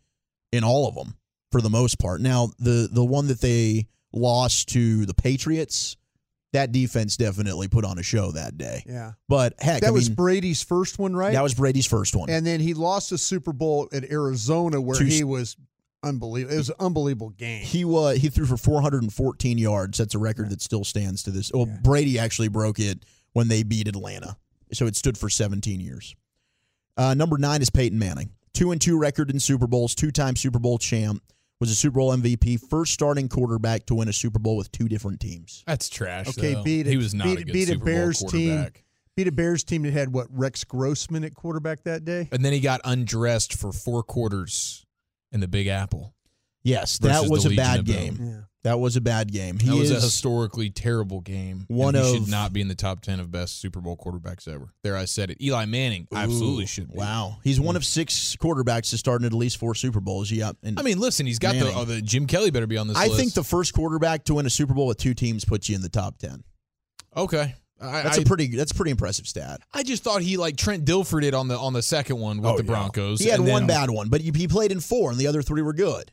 [0.51, 1.15] in all of them
[1.51, 2.21] for the most part.
[2.21, 5.97] Now, the, the one that they lost to the Patriots
[6.53, 8.83] that defense definitely put on a show that day.
[8.87, 9.13] Yeah.
[9.27, 11.33] But heck, That I was mean, Brady's first one, right?
[11.33, 12.29] that was Brady's first one.
[12.29, 15.55] And then he lost the Super Bowl at Arizona where Two- he was
[16.03, 16.53] unbelievable.
[16.53, 17.63] It was an unbelievable game.
[17.63, 19.97] He was he threw for 414 yards.
[19.97, 21.51] That's a record that still stands to this.
[21.53, 24.37] Well, Brady actually broke it when they beat Atlanta,
[24.71, 26.15] so it stood for 17 years.
[26.97, 30.35] Uh, number nine is Peyton Manning, two and two record in Super Bowls, two time
[30.35, 31.23] Super Bowl champ,
[31.59, 34.87] was a Super Bowl MVP, first starting quarterback to win a Super Bowl with two
[34.87, 35.63] different teams.
[35.67, 36.27] That's trash.
[36.29, 36.63] Okay, though.
[36.63, 38.67] beat a, he was not beat, a good beat Super a Bears Bowl team.
[39.15, 42.29] Beat a Bears team that had what Rex Grossman at quarterback that day.
[42.31, 44.85] And then he got undressed for four quarters
[45.31, 46.13] in the Big Apple.
[46.63, 48.17] Yes, that was a bad game.
[48.19, 48.41] Yeah.
[48.63, 49.57] That was a bad game.
[49.57, 51.63] He that was is a historically terrible game.
[51.69, 53.95] One and he of- should not be in the top ten of best Super Bowl
[53.95, 54.73] quarterbacks ever.
[54.83, 55.41] There, I said it.
[55.41, 56.91] Eli Manning absolutely should.
[56.91, 56.97] Be.
[56.97, 57.77] Wow, he's one mm.
[57.77, 60.29] of six quarterbacks to start in at least four Super Bowls.
[60.29, 62.89] Yeah, and I mean, listen, he's got the, oh, the Jim Kelly better be on
[62.89, 62.97] this.
[62.97, 63.17] I list.
[63.17, 65.81] think the first quarterback to win a Super Bowl with two teams puts you in
[65.81, 66.43] the top ten.
[67.15, 67.55] okay.
[67.81, 69.61] I, That's I- a pretty that's a pretty impressive stat.
[69.73, 72.45] I just thought he like Trent Dilfer did on the on the second one with
[72.51, 72.67] Oh, the yeah.
[72.67, 73.19] Broncos.
[73.19, 75.41] He had and then- one bad one, but he played in four, and the other
[75.41, 76.11] three were good.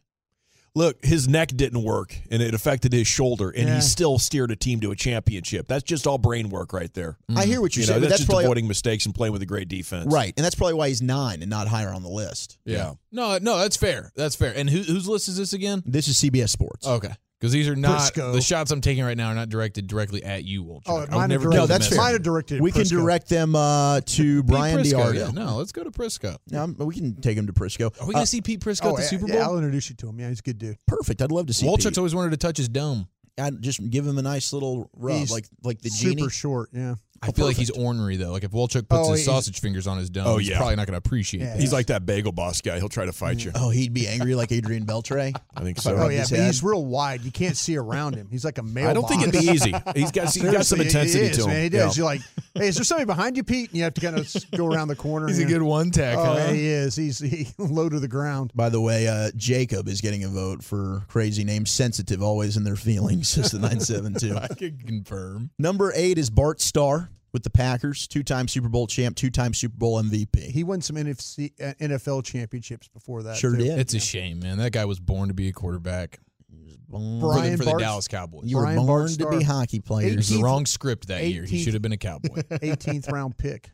[0.75, 3.77] Look, his neck didn't work, and it affected his shoulder, and Yeah.
[3.77, 5.69] he still steered a team to a championship.
[5.69, 7.17] That's just all brain work right there.
[7.35, 9.33] I hear what you're You saying, but that's, that's just probably avoiding mistakes and playing
[9.33, 10.13] with a great defense.
[10.13, 12.59] right, and that's probably why he's nine and not higher on the list.
[12.67, 12.93] Yeah.
[13.11, 14.13] No, no, that's fair.
[14.17, 14.53] That's fair.
[14.55, 15.83] And who, whose list is this again?
[15.87, 16.87] This is CBS Sports.
[16.87, 17.15] Okay.
[17.41, 18.33] Because these are not Briscoe.
[18.33, 20.83] the shots I'm taking right now are not directed directly at you, Wolchuk.
[20.87, 21.97] Oh, I would mine are never directed- do No, that's message.
[21.99, 22.05] fair.
[22.05, 25.15] Mine are directed at we can direct them uh, to Brian Prisco, DiArdo.
[25.15, 25.31] yeah.
[25.33, 26.39] No, let's go to Prisco.
[26.47, 27.87] Yeah, um, we can take him to Prisco.
[28.01, 29.57] Are we going to Uh, see Pete Prisco Oh, at the yeah, Super yeah, I'll
[29.57, 30.19] introduce you to him.
[30.19, 30.79] Yeah, he's a good dude.
[30.87, 31.21] perfect.
[31.21, 31.67] I'd love to see.
[31.67, 31.99] Wolchuk's Pete.
[31.99, 33.07] always wanted to touch his dome.
[33.39, 36.29] I'd just give him a nice little rub, He's like like the Super genie.
[36.31, 36.71] short.
[36.73, 36.95] Yeah.
[37.23, 38.31] I feel like he's ornery though.
[38.33, 40.57] Like if Wolchuk puts Oh, his he's- sausage fingers on his dome, Oh, he's yeah.
[40.59, 41.55] probably not going to appreciate Yeah.
[41.55, 41.61] that.
[41.61, 42.79] He's like that bagel boss guy.
[42.79, 43.53] He'll try to fight you.
[43.55, 45.35] Oh, he'd be angry like Adrian Beltre.
[45.57, 45.97] I think so.
[45.97, 46.47] Oh yeah, his but head.
[46.47, 47.23] he's real wide.
[47.23, 48.29] You can't see around him.
[48.31, 48.91] He's like a mailbox.
[48.91, 49.73] I don't think it'd be easy.
[49.95, 51.49] He's got he's got some Seriously, intensity he is, to him.
[51.51, 51.85] Man, he Yeah.
[51.85, 51.97] does.
[51.97, 52.21] You're like,
[52.55, 53.71] hey, is there somebody behind you, Pete?
[53.71, 55.27] And you have to kind of go around the corner.
[55.29, 55.49] He's a yeah.
[55.49, 56.35] good one tech, Oh, huh?
[56.37, 56.97] yeah, he is.
[56.97, 58.53] He's he low to the ground.
[58.55, 62.65] By the way, uh, Jacob is getting a vote for crazy name sensitive, always in
[62.65, 63.35] their feelings.
[63.35, 64.37] Just the nine seven two.
[64.37, 65.51] I can confirm.
[65.59, 67.06] Number eight is Bart Starr
[67.37, 70.51] with the Packers, two time Super Bowl champ, two time Super Bowl MVP.
[70.51, 73.37] He won some NFC, uh, NFL championships before that.
[73.37, 73.63] Sure too.
[73.63, 73.79] did.
[73.79, 74.57] It's a shame, man.
[74.57, 76.19] That guy was born to be a quarterback
[76.49, 76.57] for
[76.99, 78.47] the, Brian for the Bart- Dallas Cowboys.
[78.49, 79.39] You were born Bart to Starr.
[79.39, 80.17] be hockey It players.
[80.17, 81.45] was the wrong script that year.
[81.45, 82.29] He should have been a Cowboy.
[82.51, 83.71] 18th round pick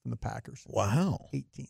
[0.00, 0.64] from the Packers.
[0.66, 1.26] Wow.
[1.34, 1.68] 18th.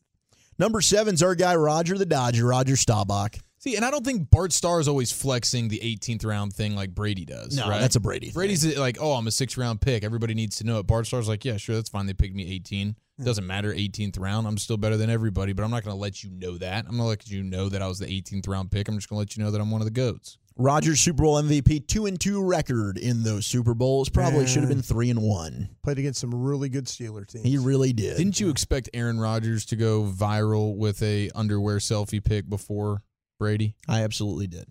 [0.61, 3.37] Number seven's our guy Roger the Dodger, Roger Staubach.
[3.63, 6.97] See, and I don't think Bart Starr is always flexing the 18th round thing like
[6.97, 7.57] Brady does.
[7.57, 7.81] No, right?
[7.81, 8.35] that's a Brady thing.
[8.35, 10.03] Brady's like, oh, I'm a six round pick.
[10.03, 10.89] Everybody needs to know it.
[10.89, 12.07] Bart Starr's like, yeah, sure, that's fine.
[12.07, 12.97] They picked me 18.
[13.19, 13.25] Hmm.
[13.25, 14.49] Doesn't matter, 18th round.
[14.49, 16.87] I'm still better than everybody, but I'm not going to let you know that.
[16.87, 18.89] I'm going to let you know that I was the 18th round pick.
[18.89, 20.39] I'm just going to let you know that I'm one of the goats.
[20.57, 24.09] Rogers Super Bowl MVP, two and two record in those Super Bowls.
[24.09, 25.69] Probably should have been three and one.
[25.85, 27.45] Played against some really good Steeler teams.
[27.45, 28.17] He really did.
[28.17, 33.03] Didn't you expect Aaron Rodgers to go viral with a underwear selfie pic before
[33.43, 33.75] Brady?
[33.89, 34.67] I absolutely did.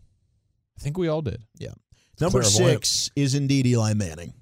[0.78, 1.44] I think we all did.
[1.60, 1.74] Yeah.
[2.22, 4.34] Number six is indeed Eli Manning.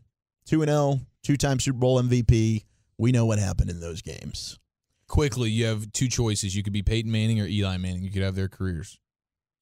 [0.45, 2.63] 2 and 0, two time Super Bowl MVP.
[2.99, 4.59] We know what happened in those games.
[5.07, 6.55] Quickly, you have two choices.
[6.55, 8.03] You could be Peyton Manning or Eli Manning.
[8.03, 8.99] You could have their careers.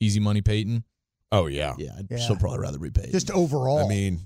[0.02, 0.84] Easy money, Peyton.
[1.32, 1.76] Oh yeah.
[1.78, 2.18] Yeah, I'd Yeah.
[2.18, 3.12] still probably rather be paid.
[3.14, 3.86] Just overall.
[3.86, 4.20] I mean,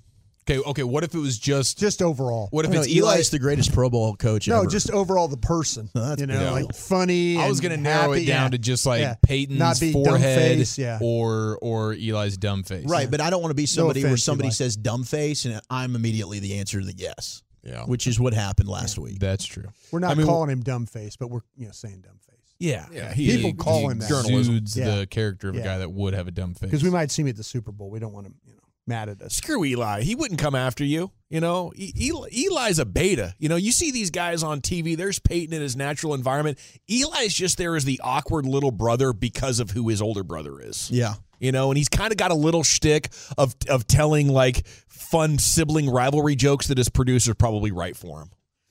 [0.49, 0.83] Okay, okay.
[0.83, 2.47] What if it was just just overall.
[2.51, 3.13] what if No, it's Eli?
[3.13, 4.69] Eli's the greatest Pro Bowl coach No, ever.
[4.69, 5.89] just overall the person.
[5.93, 7.37] No, that's you know, big like funny.
[7.37, 8.49] I was going to narrow happy, it down yeah.
[8.49, 9.15] to just like Yeah.
[9.21, 10.97] Peyton's Not be dumb forehead face, yeah.
[11.01, 12.85] or or Eli's dumb face.
[12.87, 14.53] right, but I don't want to be somebody where offense, somebody Eli.
[14.53, 17.83] says dumb face and I'm immediately the answer to the yes, yeah.
[17.85, 19.19] which is what happened last week.
[19.19, 19.65] That's true.
[19.91, 22.55] We're not I mean, calling him dumb face, but we're you know saying dumb face
[22.57, 24.09] Yeah, Yeah, he- People call him that.
[24.09, 24.59] Journalism.
[24.73, 24.95] Yeah.
[25.01, 26.61] the character of a guy that would have a dumb face.
[26.71, 27.91] because we might see him at the Super Bowl.
[27.91, 28.57] We don't want him you know
[28.91, 29.33] mad at us.
[29.35, 30.01] Screw Eli.
[30.01, 31.11] He wouldn't come after you.
[31.29, 33.33] You know, E- Eli, Eli's a beta.
[33.39, 34.97] You know, you see these guys on TV.
[34.97, 36.59] There's Peyton in his natural environment.
[36.89, 40.91] Eli's just there as the awkward little brother because of who his older brother is.
[40.91, 41.13] Yeah.
[41.39, 45.39] You know, and he's kind of got a little shtick of of telling like fun
[45.39, 48.29] sibling rivalry jokes that his producer's probably right for him.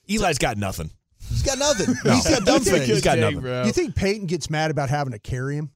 [0.09, 0.91] Eli's got nothing.
[1.29, 1.95] He's got nothing.
[2.05, 2.13] No.
[2.13, 2.89] He's got dumb That's a face.
[2.89, 3.41] He's got nothing.
[3.41, 3.65] bro.
[3.65, 5.71] You think Peyton gets mad about having to carry him?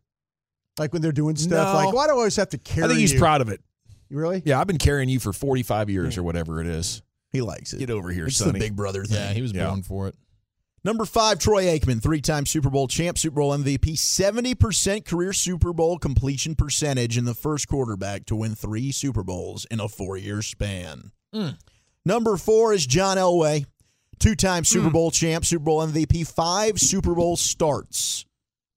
[0.79, 1.85] Like when they're doing stuff, No.
[1.85, 2.85] like why do I always have to carry?
[2.85, 3.19] I think he's you?
[3.19, 3.61] proud of it.
[4.09, 4.43] You really?
[4.45, 7.03] Yeah, I've been carrying you for 45 years or whatever it is.
[7.33, 7.79] He likes it.
[7.81, 8.53] Get over here, it's Sonny.
[8.53, 9.17] the big brother thing.
[9.17, 9.69] yeah, he was Yeah.
[9.69, 10.15] born for it.
[10.85, 15.73] Number five, Troy Aikman, three time Super Bowl champ, Super Bowl MVP, 70% career Super
[15.73, 20.19] Bowl completion percentage in the first quarterback to win three Super Bowls in a four
[20.19, 21.11] year span.
[21.33, 21.51] Hmm.
[22.05, 23.65] Number four is John Elway,
[24.19, 24.93] two time Super hmm.
[24.93, 28.27] Bowl champ, Super Bowl MVP, five Super Bowl starts.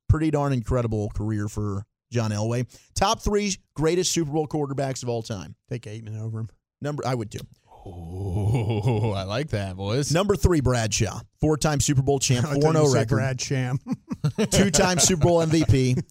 [0.08, 2.68] Pretty darn incredible career for John Elway.
[2.96, 5.56] Top three greatest Super Bowl quarterbacks of all time.
[5.70, 6.50] Take Aikman over him.
[6.82, 7.40] Number I would do.
[7.86, 10.12] Oh, I like that, boys.
[10.12, 13.80] Number three, Bradshaw, four-time Super Bowl champ, four zero oh record, Brad Sham.
[14.52, 16.04] two-time Super Bowl MVP.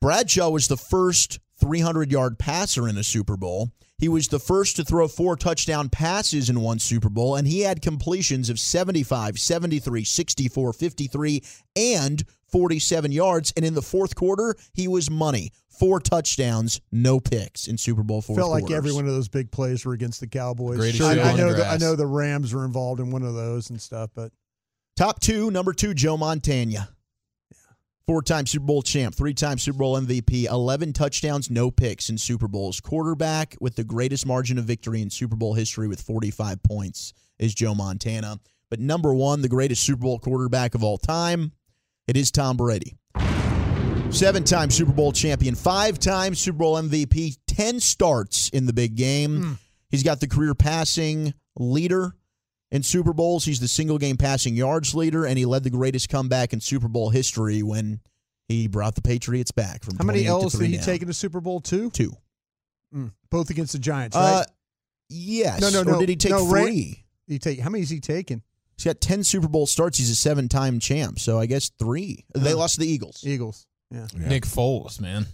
[0.00, 3.70] Bradshaw was the first 300-yard passer in a Super Bowl.
[3.98, 7.60] He was the first to throw four touchdown passes in one Super Bowl, and he
[7.60, 11.42] had completions of 75, 73, 64, 53,
[11.74, 13.52] and 47 yards.
[13.56, 15.50] And in the fourth quarter, he was money.
[15.68, 18.76] Four touchdowns, no picks in Super Bowl fourth Felt like quarters.
[18.76, 20.78] every one of those big plays were against the Cowboys.
[20.78, 23.70] Greatest I, I know the, I know the Rams were involved in one of those
[23.70, 24.32] and stuff, but
[24.96, 26.88] Top two, number two, Joe Montana.
[28.08, 32.16] Four time Super Bowl champ, three time Super Bowl MVP, 11 touchdowns, no picks in
[32.16, 32.80] Super Bowls.
[32.80, 37.54] Quarterback with the greatest margin of victory in Super Bowl history with 45 points is
[37.54, 38.40] Joe Montana.
[38.70, 41.52] But number one, the greatest Super Bowl quarterback of all time,
[42.06, 42.96] it is Tom Brady.
[44.08, 48.94] Seven time Super Bowl champion, five time Super Bowl MVP, 10 starts in the big
[48.94, 49.42] game.
[49.42, 49.52] Hmm.
[49.90, 52.14] He's got the career passing leader
[52.70, 53.44] in Super Bowls.
[53.44, 56.88] He's the single game passing yards leader, and he led the greatest comeback in Super
[56.88, 58.00] Bowl history when
[58.48, 60.84] he brought the Patriots back from how many 28 L's did three he down.
[60.84, 61.60] take in the Super Bowl?
[61.60, 61.90] Two?
[61.90, 62.12] Two.
[62.94, 63.12] Mm.
[63.30, 64.40] Both against the Giants, right?
[64.40, 64.44] Uh,
[65.08, 65.60] yes.
[65.60, 66.00] no, no, Or no.
[66.00, 67.04] did he take no, Ray- three?
[67.26, 68.42] he take how many is he taken?
[68.76, 69.98] He's got 10 Super Bowl starts.
[69.98, 72.24] He's a seven time champ, so I guess three.
[72.34, 73.22] They lost to the Eagles.
[73.26, 73.66] Eagles.
[73.90, 74.06] Yeah.
[74.16, 75.26] Nick Foles, man.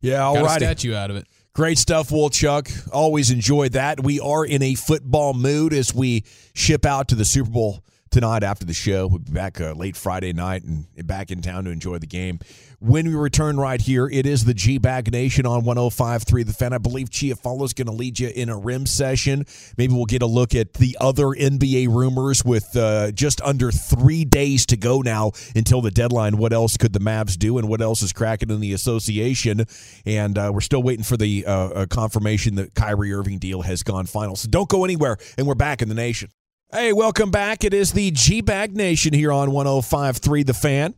[0.00, 1.26] Yeah, all Got a statue out of it.
[1.54, 2.88] Great stuff, Wolchuk.
[2.94, 4.02] Always enjoy that.
[4.02, 8.44] We are in a football mood as we ship out to the Super Bowl tonight
[8.44, 9.06] after the show.
[9.06, 12.38] We'll be back uh, late Friday night and back in town to enjoy the game.
[12.78, 16.72] When we return right here, it is the G Bag Nation on 105.3 The Fan.
[16.72, 19.46] I believe Chia is going to lead you in a rim session.
[19.78, 24.24] Maybe we'll get a look at the other NBA rumors with uh, just under three
[24.24, 26.36] days to go now until the deadline.
[26.36, 29.64] What else could the Mavs do and what else is cracking in the association?
[30.04, 33.82] And uh, we're still waiting for the uh, uh, confirmation that Kyrie Irving deal has
[33.82, 34.36] gone final.
[34.36, 36.30] So don't go anywhere, and we're back in the nation.
[36.74, 37.64] Hey, welcome back.
[37.64, 40.94] It is the G Bag Nation here on 105.3 The Fan.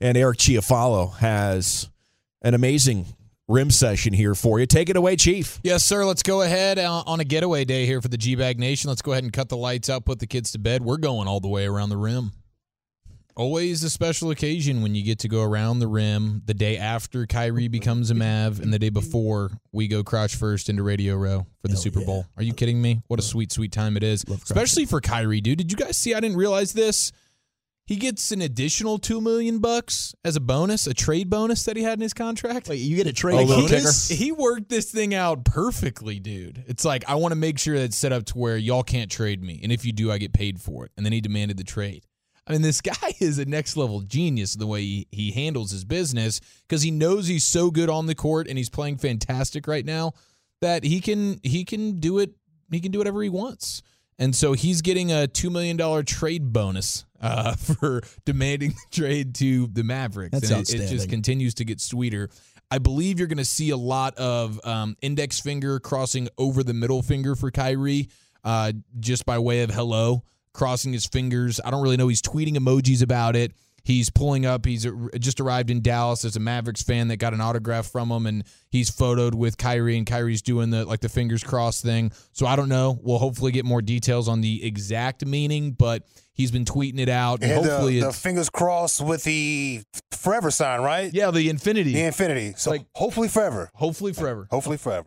[0.00, 1.90] And Eric Chiafalo has
[2.42, 3.06] an amazing
[3.48, 4.66] rim session here for you.
[4.66, 5.58] Take it away, Chief.
[5.64, 6.04] Yes, sir.
[6.04, 8.88] Let's go ahead uh, on a getaway day here for the G Bag Nation.
[8.88, 10.82] Let's go ahead and cut the lights out, put the kids to bed.
[10.82, 12.30] We're going all the way around the rim.
[13.36, 17.26] Always a special occasion when you get to go around the rim the day after
[17.26, 21.46] Kyrie becomes a Mav and the day before we go crouch first into Radio Row
[21.60, 22.24] for the Super Bowl.
[22.38, 23.02] Are you kidding me?
[23.08, 24.24] What a sweet, sweet time it is.
[24.24, 25.58] Especially for Kyrie, dude.
[25.58, 26.14] Did you guys see?
[26.14, 27.12] I didn't realize this.
[27.84, 31.82] He gets an additional two million bucks as a bonus, a trade bonus that he
[31.82, 32.68] had in his contract.
[32.68, 34.08] Wait, you get a trade little bonus?
[34.08, 36.64] He worked this thing out perfectly, dude.
[36.66, 39.10] It's like I want to make sure that it's set up to where y'all can't
[39.10, 40.92] trade me, and if you do, I get paid for it.
[40.96, 42.06] And then he demanded the trade.
[42.46, 45.70] I mean, this guy is a next level genius in the way he, he handles
[45.70, 49.66] his business because he knows he's so good on the court and he's playing fantastic
[49.66, 50.12] right now
[50.60, 52.30] that he can he can do it
[52.70, 53.82] he can do whatever he wants.
[54.18, 59.34] And so he's getting a two million dollar trade bonus uh, for demanding the trade
[59.36, 60.32] to the Mavericks.
[60.32, 62.30] That's and it, it just continues to get sweeter.
[62.70, 66.74] I believe you're going to see a lot of um, index finger crossing over the
[66.74, 68.08] middle finger for Kyrie,
[68.42, 70.24] uh, just by way of hello,
[70.56, 71.60] crossing his fingers.
[71.64, 72.08] I don't really know.
[72.08, 73.52] He's tweeting emojis about it.
[73.84, 74.66] He's pulling up.
[74.66, 74.84] He's
[75.20, 78.42] just arrived in Dallas as a Mavericks fan that got an autograph from him, and
[78.68, 82.10] he's photoed with Kyrie, and Kyrie's doing the like the fingers crossed thing.
[82.32, 82.98] So I don't know.
[83.00, 86.02] We'll hopefully get more details on the exact meaning, but
[86.34, 89.82] he's been tweeting it out, and And uh, hopefully the, the fingers crossed with the
[90.26, 91.14] forever sign, right?
[91.14, 91.92] yeah, the infinity.
[91.92, 92.54] The infinity.
[92.56, 93.70] So Like- hopefully forever.
[93.74, 94.48] Hopefully forever.
[94.50, 95.06] Hopefully forever.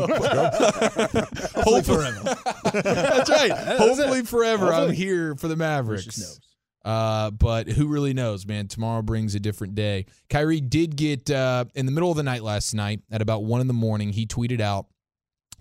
[0.00, 2.22] Hopefully forever.
[2.72, 3.50] That's right.
[3.78, 4.72] Hopefully forever.
[4.72, 6.40] I'm here for the Mavericks.
[6.84, 8.66] Uh, but who really knows, man?
[8.66, 10.06] Tomorrow brings a different day.
[10.30, 13.60] Kyrie did get uh, in the middle of the night last night at about one
[13.60, 14.10] in the morning.
[14.12, 14.86] He tweeted out.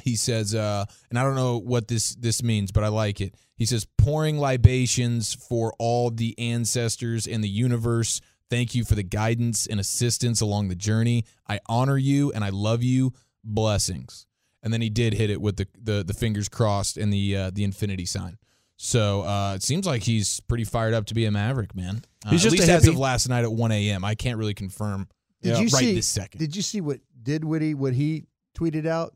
[0.02, 3.36] He says, uh, and I don't know what this this means, but I like it.
[3.58, 8.22] He says, pouring libations for all the ancestors in the universe.
[8.50, 11.26] Thank you for the guidance and assistance along the journey.
[11.48, 13.14] I honor you and I love you.
[13.44, 14.26] Blessings.
[14.64, 17.52] And then he did hit it with the the, the fingers crossed and the uh,
[17.54, 18.38] the infinity sign.
[18.82, 22.02] So uh, it seems like he's pretty fired up to be a Maverick, man.
[22.26, 24.06] Uh, He's at just least as of last night at 1 a.m.
[24.06, 25.10] I can't really confirm
[25.42, 25.96] Did you right see?
[25.96, 26.40] this second.
[26.40, 28.26] Did you see what did Woody what he
[28.58, 29.14] tweeted out?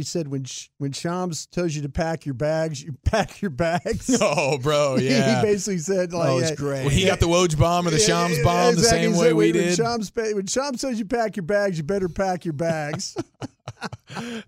[0.00, 0.46] He said when
[0.78, 4.16] when Shams tells you to pack your bags, you pack your bags.
[4.22, 5.40] oh, bro, He- yeah.
[5.40, 6.84] he basically said like, Oh, it's great.
[6.86, 9.18] When he got the Woj bomb or the yeah, Shams yeah, bomb the same He
[9.18, 9.66] way said we when, did.
[9.66, 13.14] When Shams, pa- when Shams says you pack your bags, you better pack your bags.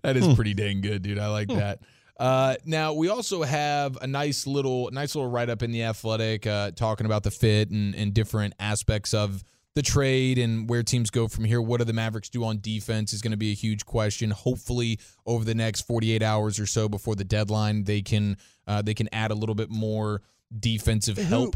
[0.01, 1.19] that is pretty dang good, dude.
[1.19, 1.79] I like that.
[2.19, 6.45] Uh, now we also have a nice little, nice little write up in the Athletic
[6.47, 9.43] uh, talking about the fit and, and different aspects of
[9.75, 11.61] the trade and where teams go from here.
[11.61, 14.31] What do the Mavericks do on defense is going to be a huge question.
[14.31, 18.93] Hopefully, over the next 48 hours or so before the deadline, they can uh, they
[18.93, 20.21] can add a little bit more
[20.59, 21.55] defensive help.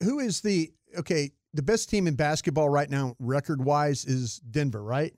[0.00, 1.32] Who, who is the okay?
[1.54, 5.14] The best team in basketball right now, record wise, is Denver, right?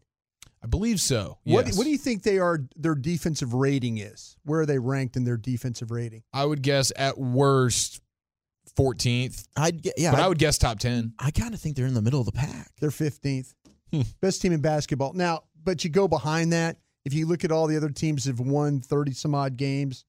[0.63, 1.39] I believe so.
[1.45, 1.69] What.
[1.75, 2.61] What do you think they are?
[2.77, 4.37] Their defensive rating is.
[4.45, 6.23] Where are they ranked in their defensive rating?
[6.33, 8.01] I would guess at worst
[8.79, 9.47] 14th.
[9.57, 11.15] I'd ge- yeah, but I I'd- would guess top 10.
[11.19, 12.71] I kind of think they're in the middle of the pack.
[12.81, 13.55] They're 15th.
[13.93, 14.03] Hmm.
[14.21, 15.13] Best team in basketball.
[15.15, 16.77] Now, but you go behind that.
[17.05, 20.05] If you look at all the other teams that have won 30 some odd games,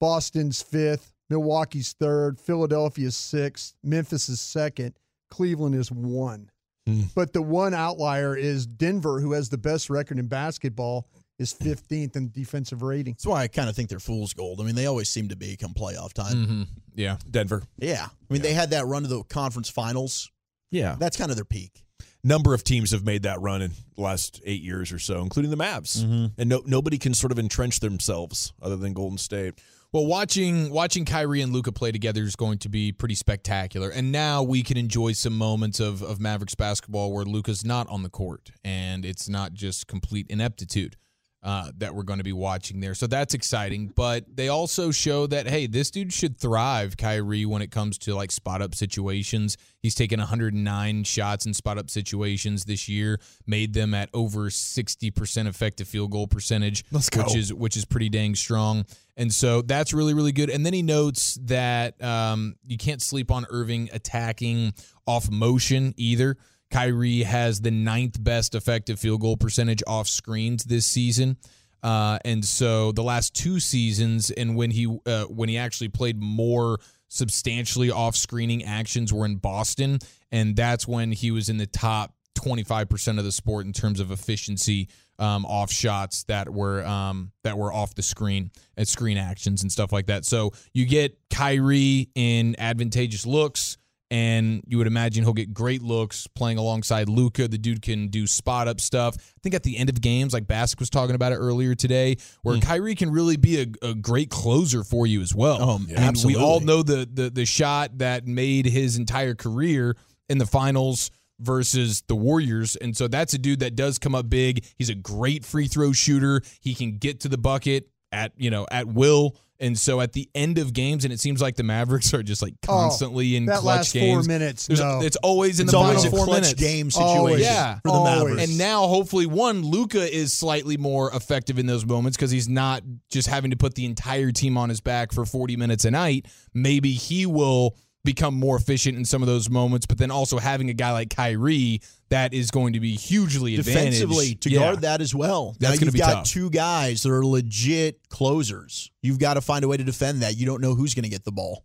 [0.00, 4.94] Boston's fifth, Milwaukee's third, Philadelphia's sixth, Memphis is second,
[5.30, 6.50] Cleveland is one.
[6.86, 7.02] Hmm.
[7.14, 11.06] But the one outlier is Denver, who has the best record in basketball,
[11.40, 13.14] is 15th in defensive rating.
[13.14, 14.60] That's why I kind of think they're fool's gold.
[14.60, 16.34] I mean, they always seem to be come playoff time.
[16.34, 16.62] Mm-hmm.
[16.94, 17.16] Yeah.
[17.28, 17.62] Denver.
[17.78, 18.06] Yeah.
[18.06, 20.30] I mean, they had that run to the conference finals.
[20.70, 20.96] Yeah.
[20.98, 21.82] That's kind of their peak.
[22.22, 25.50] Number of teams have made that run in the last eight years or so, including
[25.50, 26.04] the Mavs.
[26.04, 26.26] Mm-hmm.
[26.38, 29.54] And no, nobody can sort of entrench themselves other than Golden State.
[29.92, 33.88] Well, watching watching Kyrie and Luka play together is going to be pretty spectacular.
[33.88, 38.02] And now we can enjoy some moments of, of Mavericks basketball where Luka's not on
[38.02, 40.96] the court and it's not just complete ineptitude
[41.42, 42.94] uh, that we're going to be watching there.
[42.94, 43.92] So that's exciting.
[43.94, 48.14] But they also show that, hey, this dude should thrive, Kyrie, when it comes to
[48.14, 49.56] like spot up situations.
[49.80, 55.46] He's taken 109 shots in spot up situations this year, made them at over 60%
[55.46, 57.22] effective field goal percentage, Let's go.
[57.22, 58.84] which is which is pretty dang strong.
[59.16, 60.50] And so that's really, really good.
[60.50, 64.74] And then he notes that um, you can't sleep on Irving attacking
[65.06, 66.36] off motion either.
[66.70, 71.36] Kyrie has the ninth best effective field goal percentage off screens this season.
[71.82, 76.20] Uh, and so the last two seasons, and when he uh, when he actually played
[76.20, 79.98] more substantially off screening actions, were in Boston,
[80.30, 83.72] and that's when he was in the top twenty five percent of the sport in
[83.72, 88.86] terms of efficiency um, off shots that were um, that were off the screen at
[88.86, 90.26] screen actions and stuff like that.
[90.26, 93.78] So you get Kyrie in advantageous looks
[94.10, 97.46] and you would imagine he'll get great looks playing alongside Luka.
[97.46, 99.16] The dude can do spot up stuff.
[99.18, 102.16] I think at the end of games, like Bassick was talking about it earlier today,
[102.42, 102.62] where hmm.
[102.62, 105.58] Kyrie can really be a, a great closer for you as well.
[105.60, 106.40] Oh, I mean, absolutely.
[106.40, 109.96] we all know the, the the shot that made his entire career
[110.28, 112.76] in the finals versus the Warriors.
[112.76, 114.64] And so that's a dude that does come up big.
[114.76, 116.42] He's a great free throw shooter.
[116.60, 119.36] He can get to the bucket at, you know, at will.
[119.60, 122.40] And so at the end of games, and it seems like the Mavericks are just
[122.40, 125.00] like oh, constantly in Oh, that clutch last four minutes, no.
[125.02, 126.54] It's always in It's the always final a four clutch minutes.
[126.60, 127.34] game Always.
[127.38, 127.74] situation Yeah.
[127.76, 128.18] for the Always.
[128.24, 128.48] Mavericks.
[128.48, 132.82] And now, hopefully, one Luka is slightly more effective in those moments because he's not
[133.10, 136.26] just having to put the entire team on his back for 40 minutes a night.
[136.54, 139.84] Maybe he will become more efficient in some of those moments.
[139.84, 144.34] But then also having a guy like Kyrie that is going to be hugely defensively
[144.36, 144.58] to Yeah.
[144.60, 145.56] guard that as well.
[145.58, 146.26] That's now you've be got tough.
[146.26, 148.90] two guys that are legit closers.
[149.02, 150.36] You've got to find a way to defend that.
[150.36, 151.64] You don't know who's going to get the ball.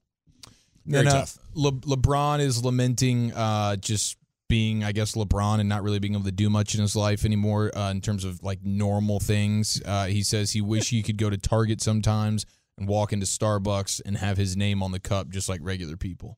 [0.85, 1.37] Very And, uh, tough.
[1.55, 4.17] Le- LeBron is lamenting uh, just
[4.47, 7.25] being, I guess, LeBron and not really being able to do much in his life
[7.25, 9.81] anymore uh, in terms of like normal things.
[9.83, 12.45] Uh, he says he wish he could go to Target sometimes
[12.77, 16.37] and walk into Starbucks and have his name on the cup just like regular people.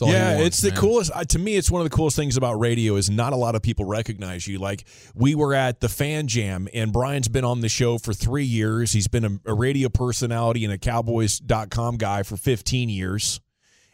[0.00, 0.78] That's all he yeah, wants, it's the man.
[0.78, 1.10] coolest.
[1.14, 3.54] Uh, to me, it's one of the coolest things about radio is not a lot
[3.54, 4.58] of people recognize you.
[4.58, 4.84] Like
[5.14, 8.92] we were at the Fan Jam, and Brian's been on the show for three years.
[8.92, 13.40] He's been a, a radio personality and a Cowboys.com guy for 15 years.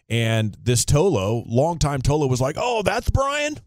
[0.08, 3.58] And this Tolo, longtime Tolo, was like, "Oh, that's Brian."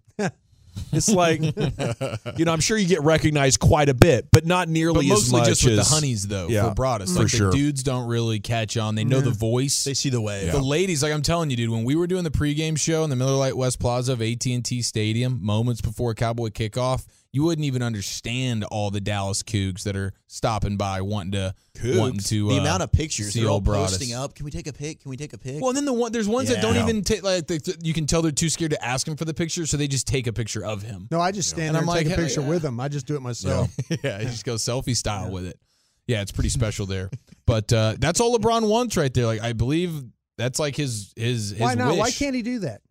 [0.91, 4.73] It's like, you know, I'm sure you get recognized quite a bit, but not But
[4.73, 7.13] nearly as mostly much just with as the honeys though Yeah, for Broaddus.
[7.13, 7.51] for Like sure.
[7.51, 8.95] the dudes don't really catch on.
[8.95, 9.39] They know the mm-hmm.
[9.39, 9.83] voice.
[9.83, 10.51] They see the wave.
[10.51, 13.09] The ladies, like I'm telling you, dude, when we were doing the pregame show in
[13.09, 17.83] the Miller Lite West Plaza of AT&T Stadium, moments before Cowboy kickoff, you wouldn't even
[17.83, 21.53] understand all the Dallas Cougs that are stopping by wanting to
[21.95, 23.89] wanting to the uh, amount of pictures see they're all old Broaddus.
[23.99, 24.33] posting up.
[24.33, 25.01] Can we take a pic?
[25.01, 25.61] Can we take a pic?
[25.61, 26.83] Well, and then the one there's ones that don't Yeah.
[26.83, 29.33] even take like they, you can tell they're too scared to ask him for the
[29.33, 31.07] picture, so they just take a picture of him.
[31.11, 32.47] No, I just stand And there I'm and like, take a picture yeah.
[32.49, 32.79] with him.
[32.79, 33.69] I just do it myself.
[34.03, 35.59] yeah, he just goes selfie style with it.
[36.07, 37.09] Yeah, it's pretty special there.
[37.45, 39.25] But uh, that's all LeBron wants right there.
[39.25, 40.03] Like I believe
[40.37, 41.89] that's like his his his Why not?
[41.89, 41.97] wish.
[41.99, 42.81] Why can't he do that?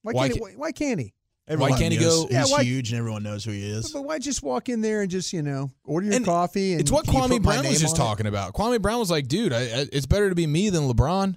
[0.00, 1.12] Why, Why can't, he, why, why can't he?
[1.48, 3.92] Everyone can't he knows go- He's Yeah, why- huge, and everyone knows who he is.
[3.92, 6.72] But why just walk in there and just you know order your And coffee?
[6.72, 8.08] And It's what Can Kwame Brown was just on it?
[8.08, 8.52] talking about.
[8.54, 11.36] Kwame Brown was like, "Dude, I, I, it's better to be me than LeBron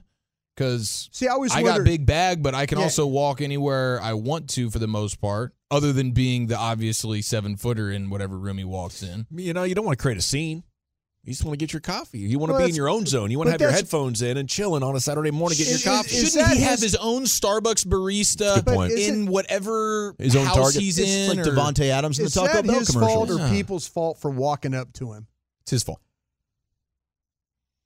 [0.56, 2.86] because See, I always I got wondered- big bag, but I can Yeah.
[2.86, 7.22] also walk anywhere I want to for the most part, other than being the obviously
[7.22, 10.18] seven footer in whatever room he walks in." you know, you don't want to create
[10.18, 10.64] a scene.
[11.26, 12.20] You just want to get your coffee.
[12.20, 13.30] You want to Well, be in your own zone.
[13.30, 15.84] You want to have your headphones in and chilling on a Saturday morning, get Is-
[15.86, 16.16] your coffee.
[16.16, 18.94] is Shouldn't that he have his- his own Starbucks barista point.
[18.94, 20.82] In isn't- whatever His own house Target?
[20.82, 21.38] he's It's in?
[21.38, 23.52] like or- Davante Adams in the Is Taco that Bell his fault or Yeah.
[23.52, 25.28] people's fault for walking up to him?
[25.64, 26.00] It's his fault.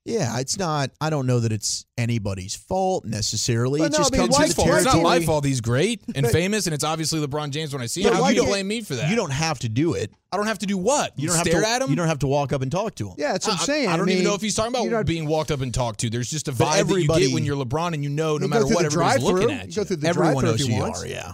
[0.05, 0.89] Yeah, it's not.
[0.99, 3.79] I don't know that it's anybody's fault necessarily.
[3.79, 5.45] But it no, just I mean, comes with the It's not my fault.
[5.45, 8.13] He's great and But- famous, and it's obviously LeBron James when I see him.
[8.13, 9.09] How you can't- blame me for that?
[9.09, 10.11] You don't have to do it.
[10.33, 11.17] I don't have to do what?
[11.17, 11.67] You don't have stare to.
[11.69, 11.89] at him.
[11.89, 13.15] You don't have to walk up and talk to him.
[13.17, 13.87] Yeah, that's what I'm saying.
[13.87, 16.01] I, don't mean, even know if he's talking about not- being walked up and talked
[16.01, 16.09] to.
[16.09, 18.49] There's just a vibe that you get when you're LeBron, and you know no You
[18.49, 19.75] matter what everybody's looking at you you.
[19.75, 21.07] go through the Everyone knows who you are.
[21.07, 21.31] Yeah.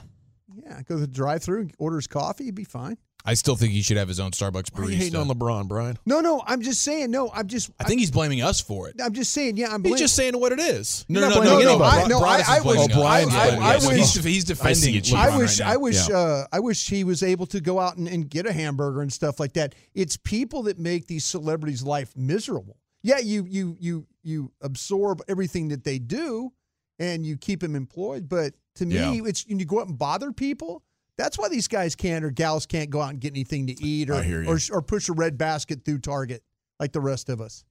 [0.64, 2.98] Yeah, go to the drive-through, and orders coffee, it'd be fine.
[3.26, 5.68] I still think he should have his own Starbucks Why are you hating on LeBron,
[5.68, 6.00] Brian?
[6.06, 7.12] No, no, I'm just saying.
[7.12, 7.70] No, I'm just.
[7.80, 8.96] I think he's blaming us for it.
[9.04, 9.58] I'm just saying.
[9.58, 9.82] Yeah, I'm.
[9.84, 11.06] He's blaming- just saying what it is.
[11.10, 11.98] No, You're no, no, blaming no, anybody.
[12.04, 12.96] I- no, Broaddus I- is I blaming wish- us.
[12.98, 13.88] Brian's I- blaming I us.
[13.88, 15.70] wish- he's, he's defending what you LeBron I wish, right.
[15.70, 16.18] I wish, Yeah.
[16.18, 19.12] uh, I wish he was able to go out and, and get a hamburger and
[19.12, 19.76] stuff like that.
[19.94, 22.78] It's people that make these celebrities' life miserable.
[23.04, 26.52] Yeah, you, you, you, you absorb everything that they do,
[27.00, 28.28] and you keep them employed.
[28.30, 29.22] But to me, Yeah.
[29.26, 30.84] it's when you go out and bother people.
[31.20, 34.10] That's why these guys can't or gals can't go out and get anything to eat
[34.10, 34.50] or I hear you.
[34.50, 36.42] or, or push a red basket through Target
[36.80, 37.66] like the rest of us.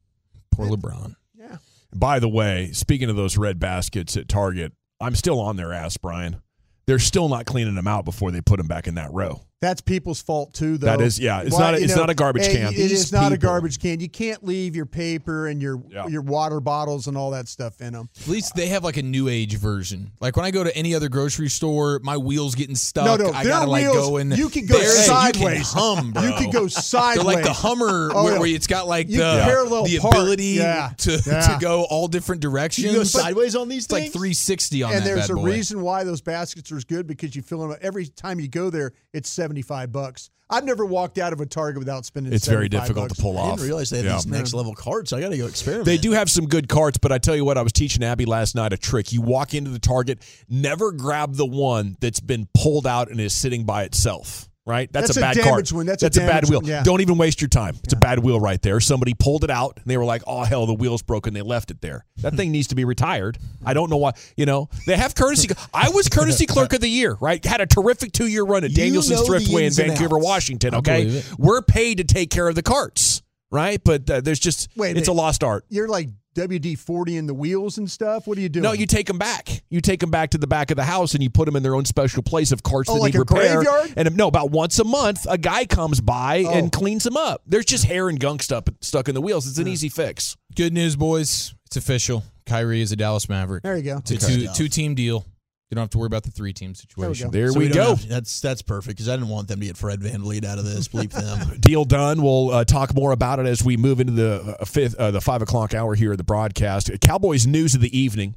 [0.53, 1.17] Poor LeBron.
[1.35, 1.57] Yeah.
[1.95, 5.97] By the way, speaking of those red baskets at Target, I'm still on their ass,
[5.97, 6.43] Brian.
[6.87, 9.41] They're still not cleaning them out before they put them back in that row.
[9.61, 10.87] That's people's fault too, though.
[10.87, 11.41] That is, yeah.
[11.41, 11.75] It's Why, not.
[11.75, 12.73] A, it's know, not a garbage can.
[12.73, 13.35] It's not people.
[13.35, 13.99] a garbage can.
[13.99, 16.07] You can't leave your paper and your yeah.
[16.07, 18.09] your water bottles and all that stuff in them.
[18.21, 20.13] At least they have like a new age version.
[20.21, 23.05] Like when I go to any other grocery store, my wheels getting stuck.
[23.05, 25.59] No, no, I gotta wheels, like go you can go sideways.
[25.59, 26.23] You can hum, bro.
[26.23, 27.17] You can go sideways.
[27.27, 30.93] They're like the Hummer oh, where, where, it's got like the parallel the ability yeah.
[30.99, 32.87] to to go all different directions.
[32.87, 34.05] You go sideways on these things.
[34.05, 35.05] Like 360 on and that.
[35.05, 35.43] There's a boy.
[35.43, 38.93] reason why those baskets are good because you fill them every time you go there.
[39.13, 40.31] It's seven 75 bucks.
[40.51, 42.33] I've never walked out of a Target without spending.
[42.33, 43.17] It's very difficult bucks.
[43.17, 43.47] to pull off.
[43.47, 44.15] I didn't realize they had yeah.
[44.15, 45.13] these next level carts.
[45.13, 45.87] I got to go experiment.
[45.87, 48.27] They do have some good carts, but I tell you what, I was teaching Abby
[48.27, 49.13] last night a trick.
[49.13, 53.35] You walk into the Target, never grab the one that's been pulled out and is
[53.35, 54.48] sitting by itself.
[54.69, 55.73] Right, that's, That's a a bad damaged cart.
[55.73, 55.87] one.
[55.87, 56.61] That's a a bad wheel.
[56.63, 56.83] yeah.
[56.83, 57.75] Don't even waste your time.
[57.85, 58.81] It's a bad wheel right there.
[58.81, 61.71] Somebody pulled it out and they were like, "Oh hell, the wheel's broken." They left
[61.71, 62.05] it there.
[62.19, 63.39] That thing needs to be retired.
[63.65, 64.13] I don't know why.
[64.37, 65.49] You know, they have courtesy.
[65.73, 67.17] I was courtesy clerk of the year.
[67.19, 70.19] Right, had a terrific two year run at You Danielson's Thriftway in Vancouver.
[70.19, 70.75] Washington.
[70.75, 73.23] Okay, we're paid to take care of the carts.
[73.51, 75.65] Right, but uh, there's just Wait a it's a lost art.
[75.71, 78.27] You're like WD forty in the wheels and stuff.
[78.27, 78.63] What are you doing?
[78.63, 79.63] No, you take them back.
[79.71, 81.63] You take them back to the back of the house and you put them in
[81.63, 83.57] their own special place of carts Oh, that like need a repair.
[83.63, 83.95] graveyard?
[83.97, 86.53] And no, about once a month, a guy comes by Oh.
[86.53, 87.43] and cleans them up.
[87.47, 89.49] There's just hair and gunk stuff stuck in the wheels.
[89.49, 90.37] It's an easy fix.
[90.55, 91.55] Good news, boys.
[91.67, 92.25] It's official.
[92.47, 93.63] Kyrie is a Dallas Maverick.
[93.63, 93.99] There you go.
[94.09, 95.25] It's a two two team deal.
[95.71, 97.31] You don't have to worry about the three team situation.
[97.31, 97.95] There So we, don't go.
[97.97, 100.59] have- that's that's perfect because I didn't want them to get Fred Van Vleet out
[100.59, 100.89] of this.
[100.89, 101.57] Bleep them.
[101.61, 102.23] Deal done.
[102.23, 105.21] We'll uh, talk more about it as we move into the uh, fifth, uh, the
[105.21, 106.91] five o'clock hour here of the broadcast.
[107.03, 108.35] Cowboys news of the evening.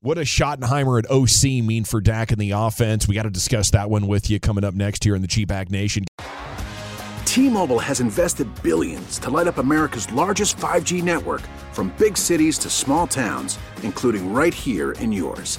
[0.00, 3.08] What does Schottenheimer at OC mean for Dak and the offense?
[3.08, 5.46] We got to discuss that one with you coming up next here in the G
[5.46, 6.04] Bag Nation.
[7.24, 12.70] T-Mobile has invested billions to light up America's largest 5G network from big cities to
[12.70, 15.58] small towns, including right here in yours.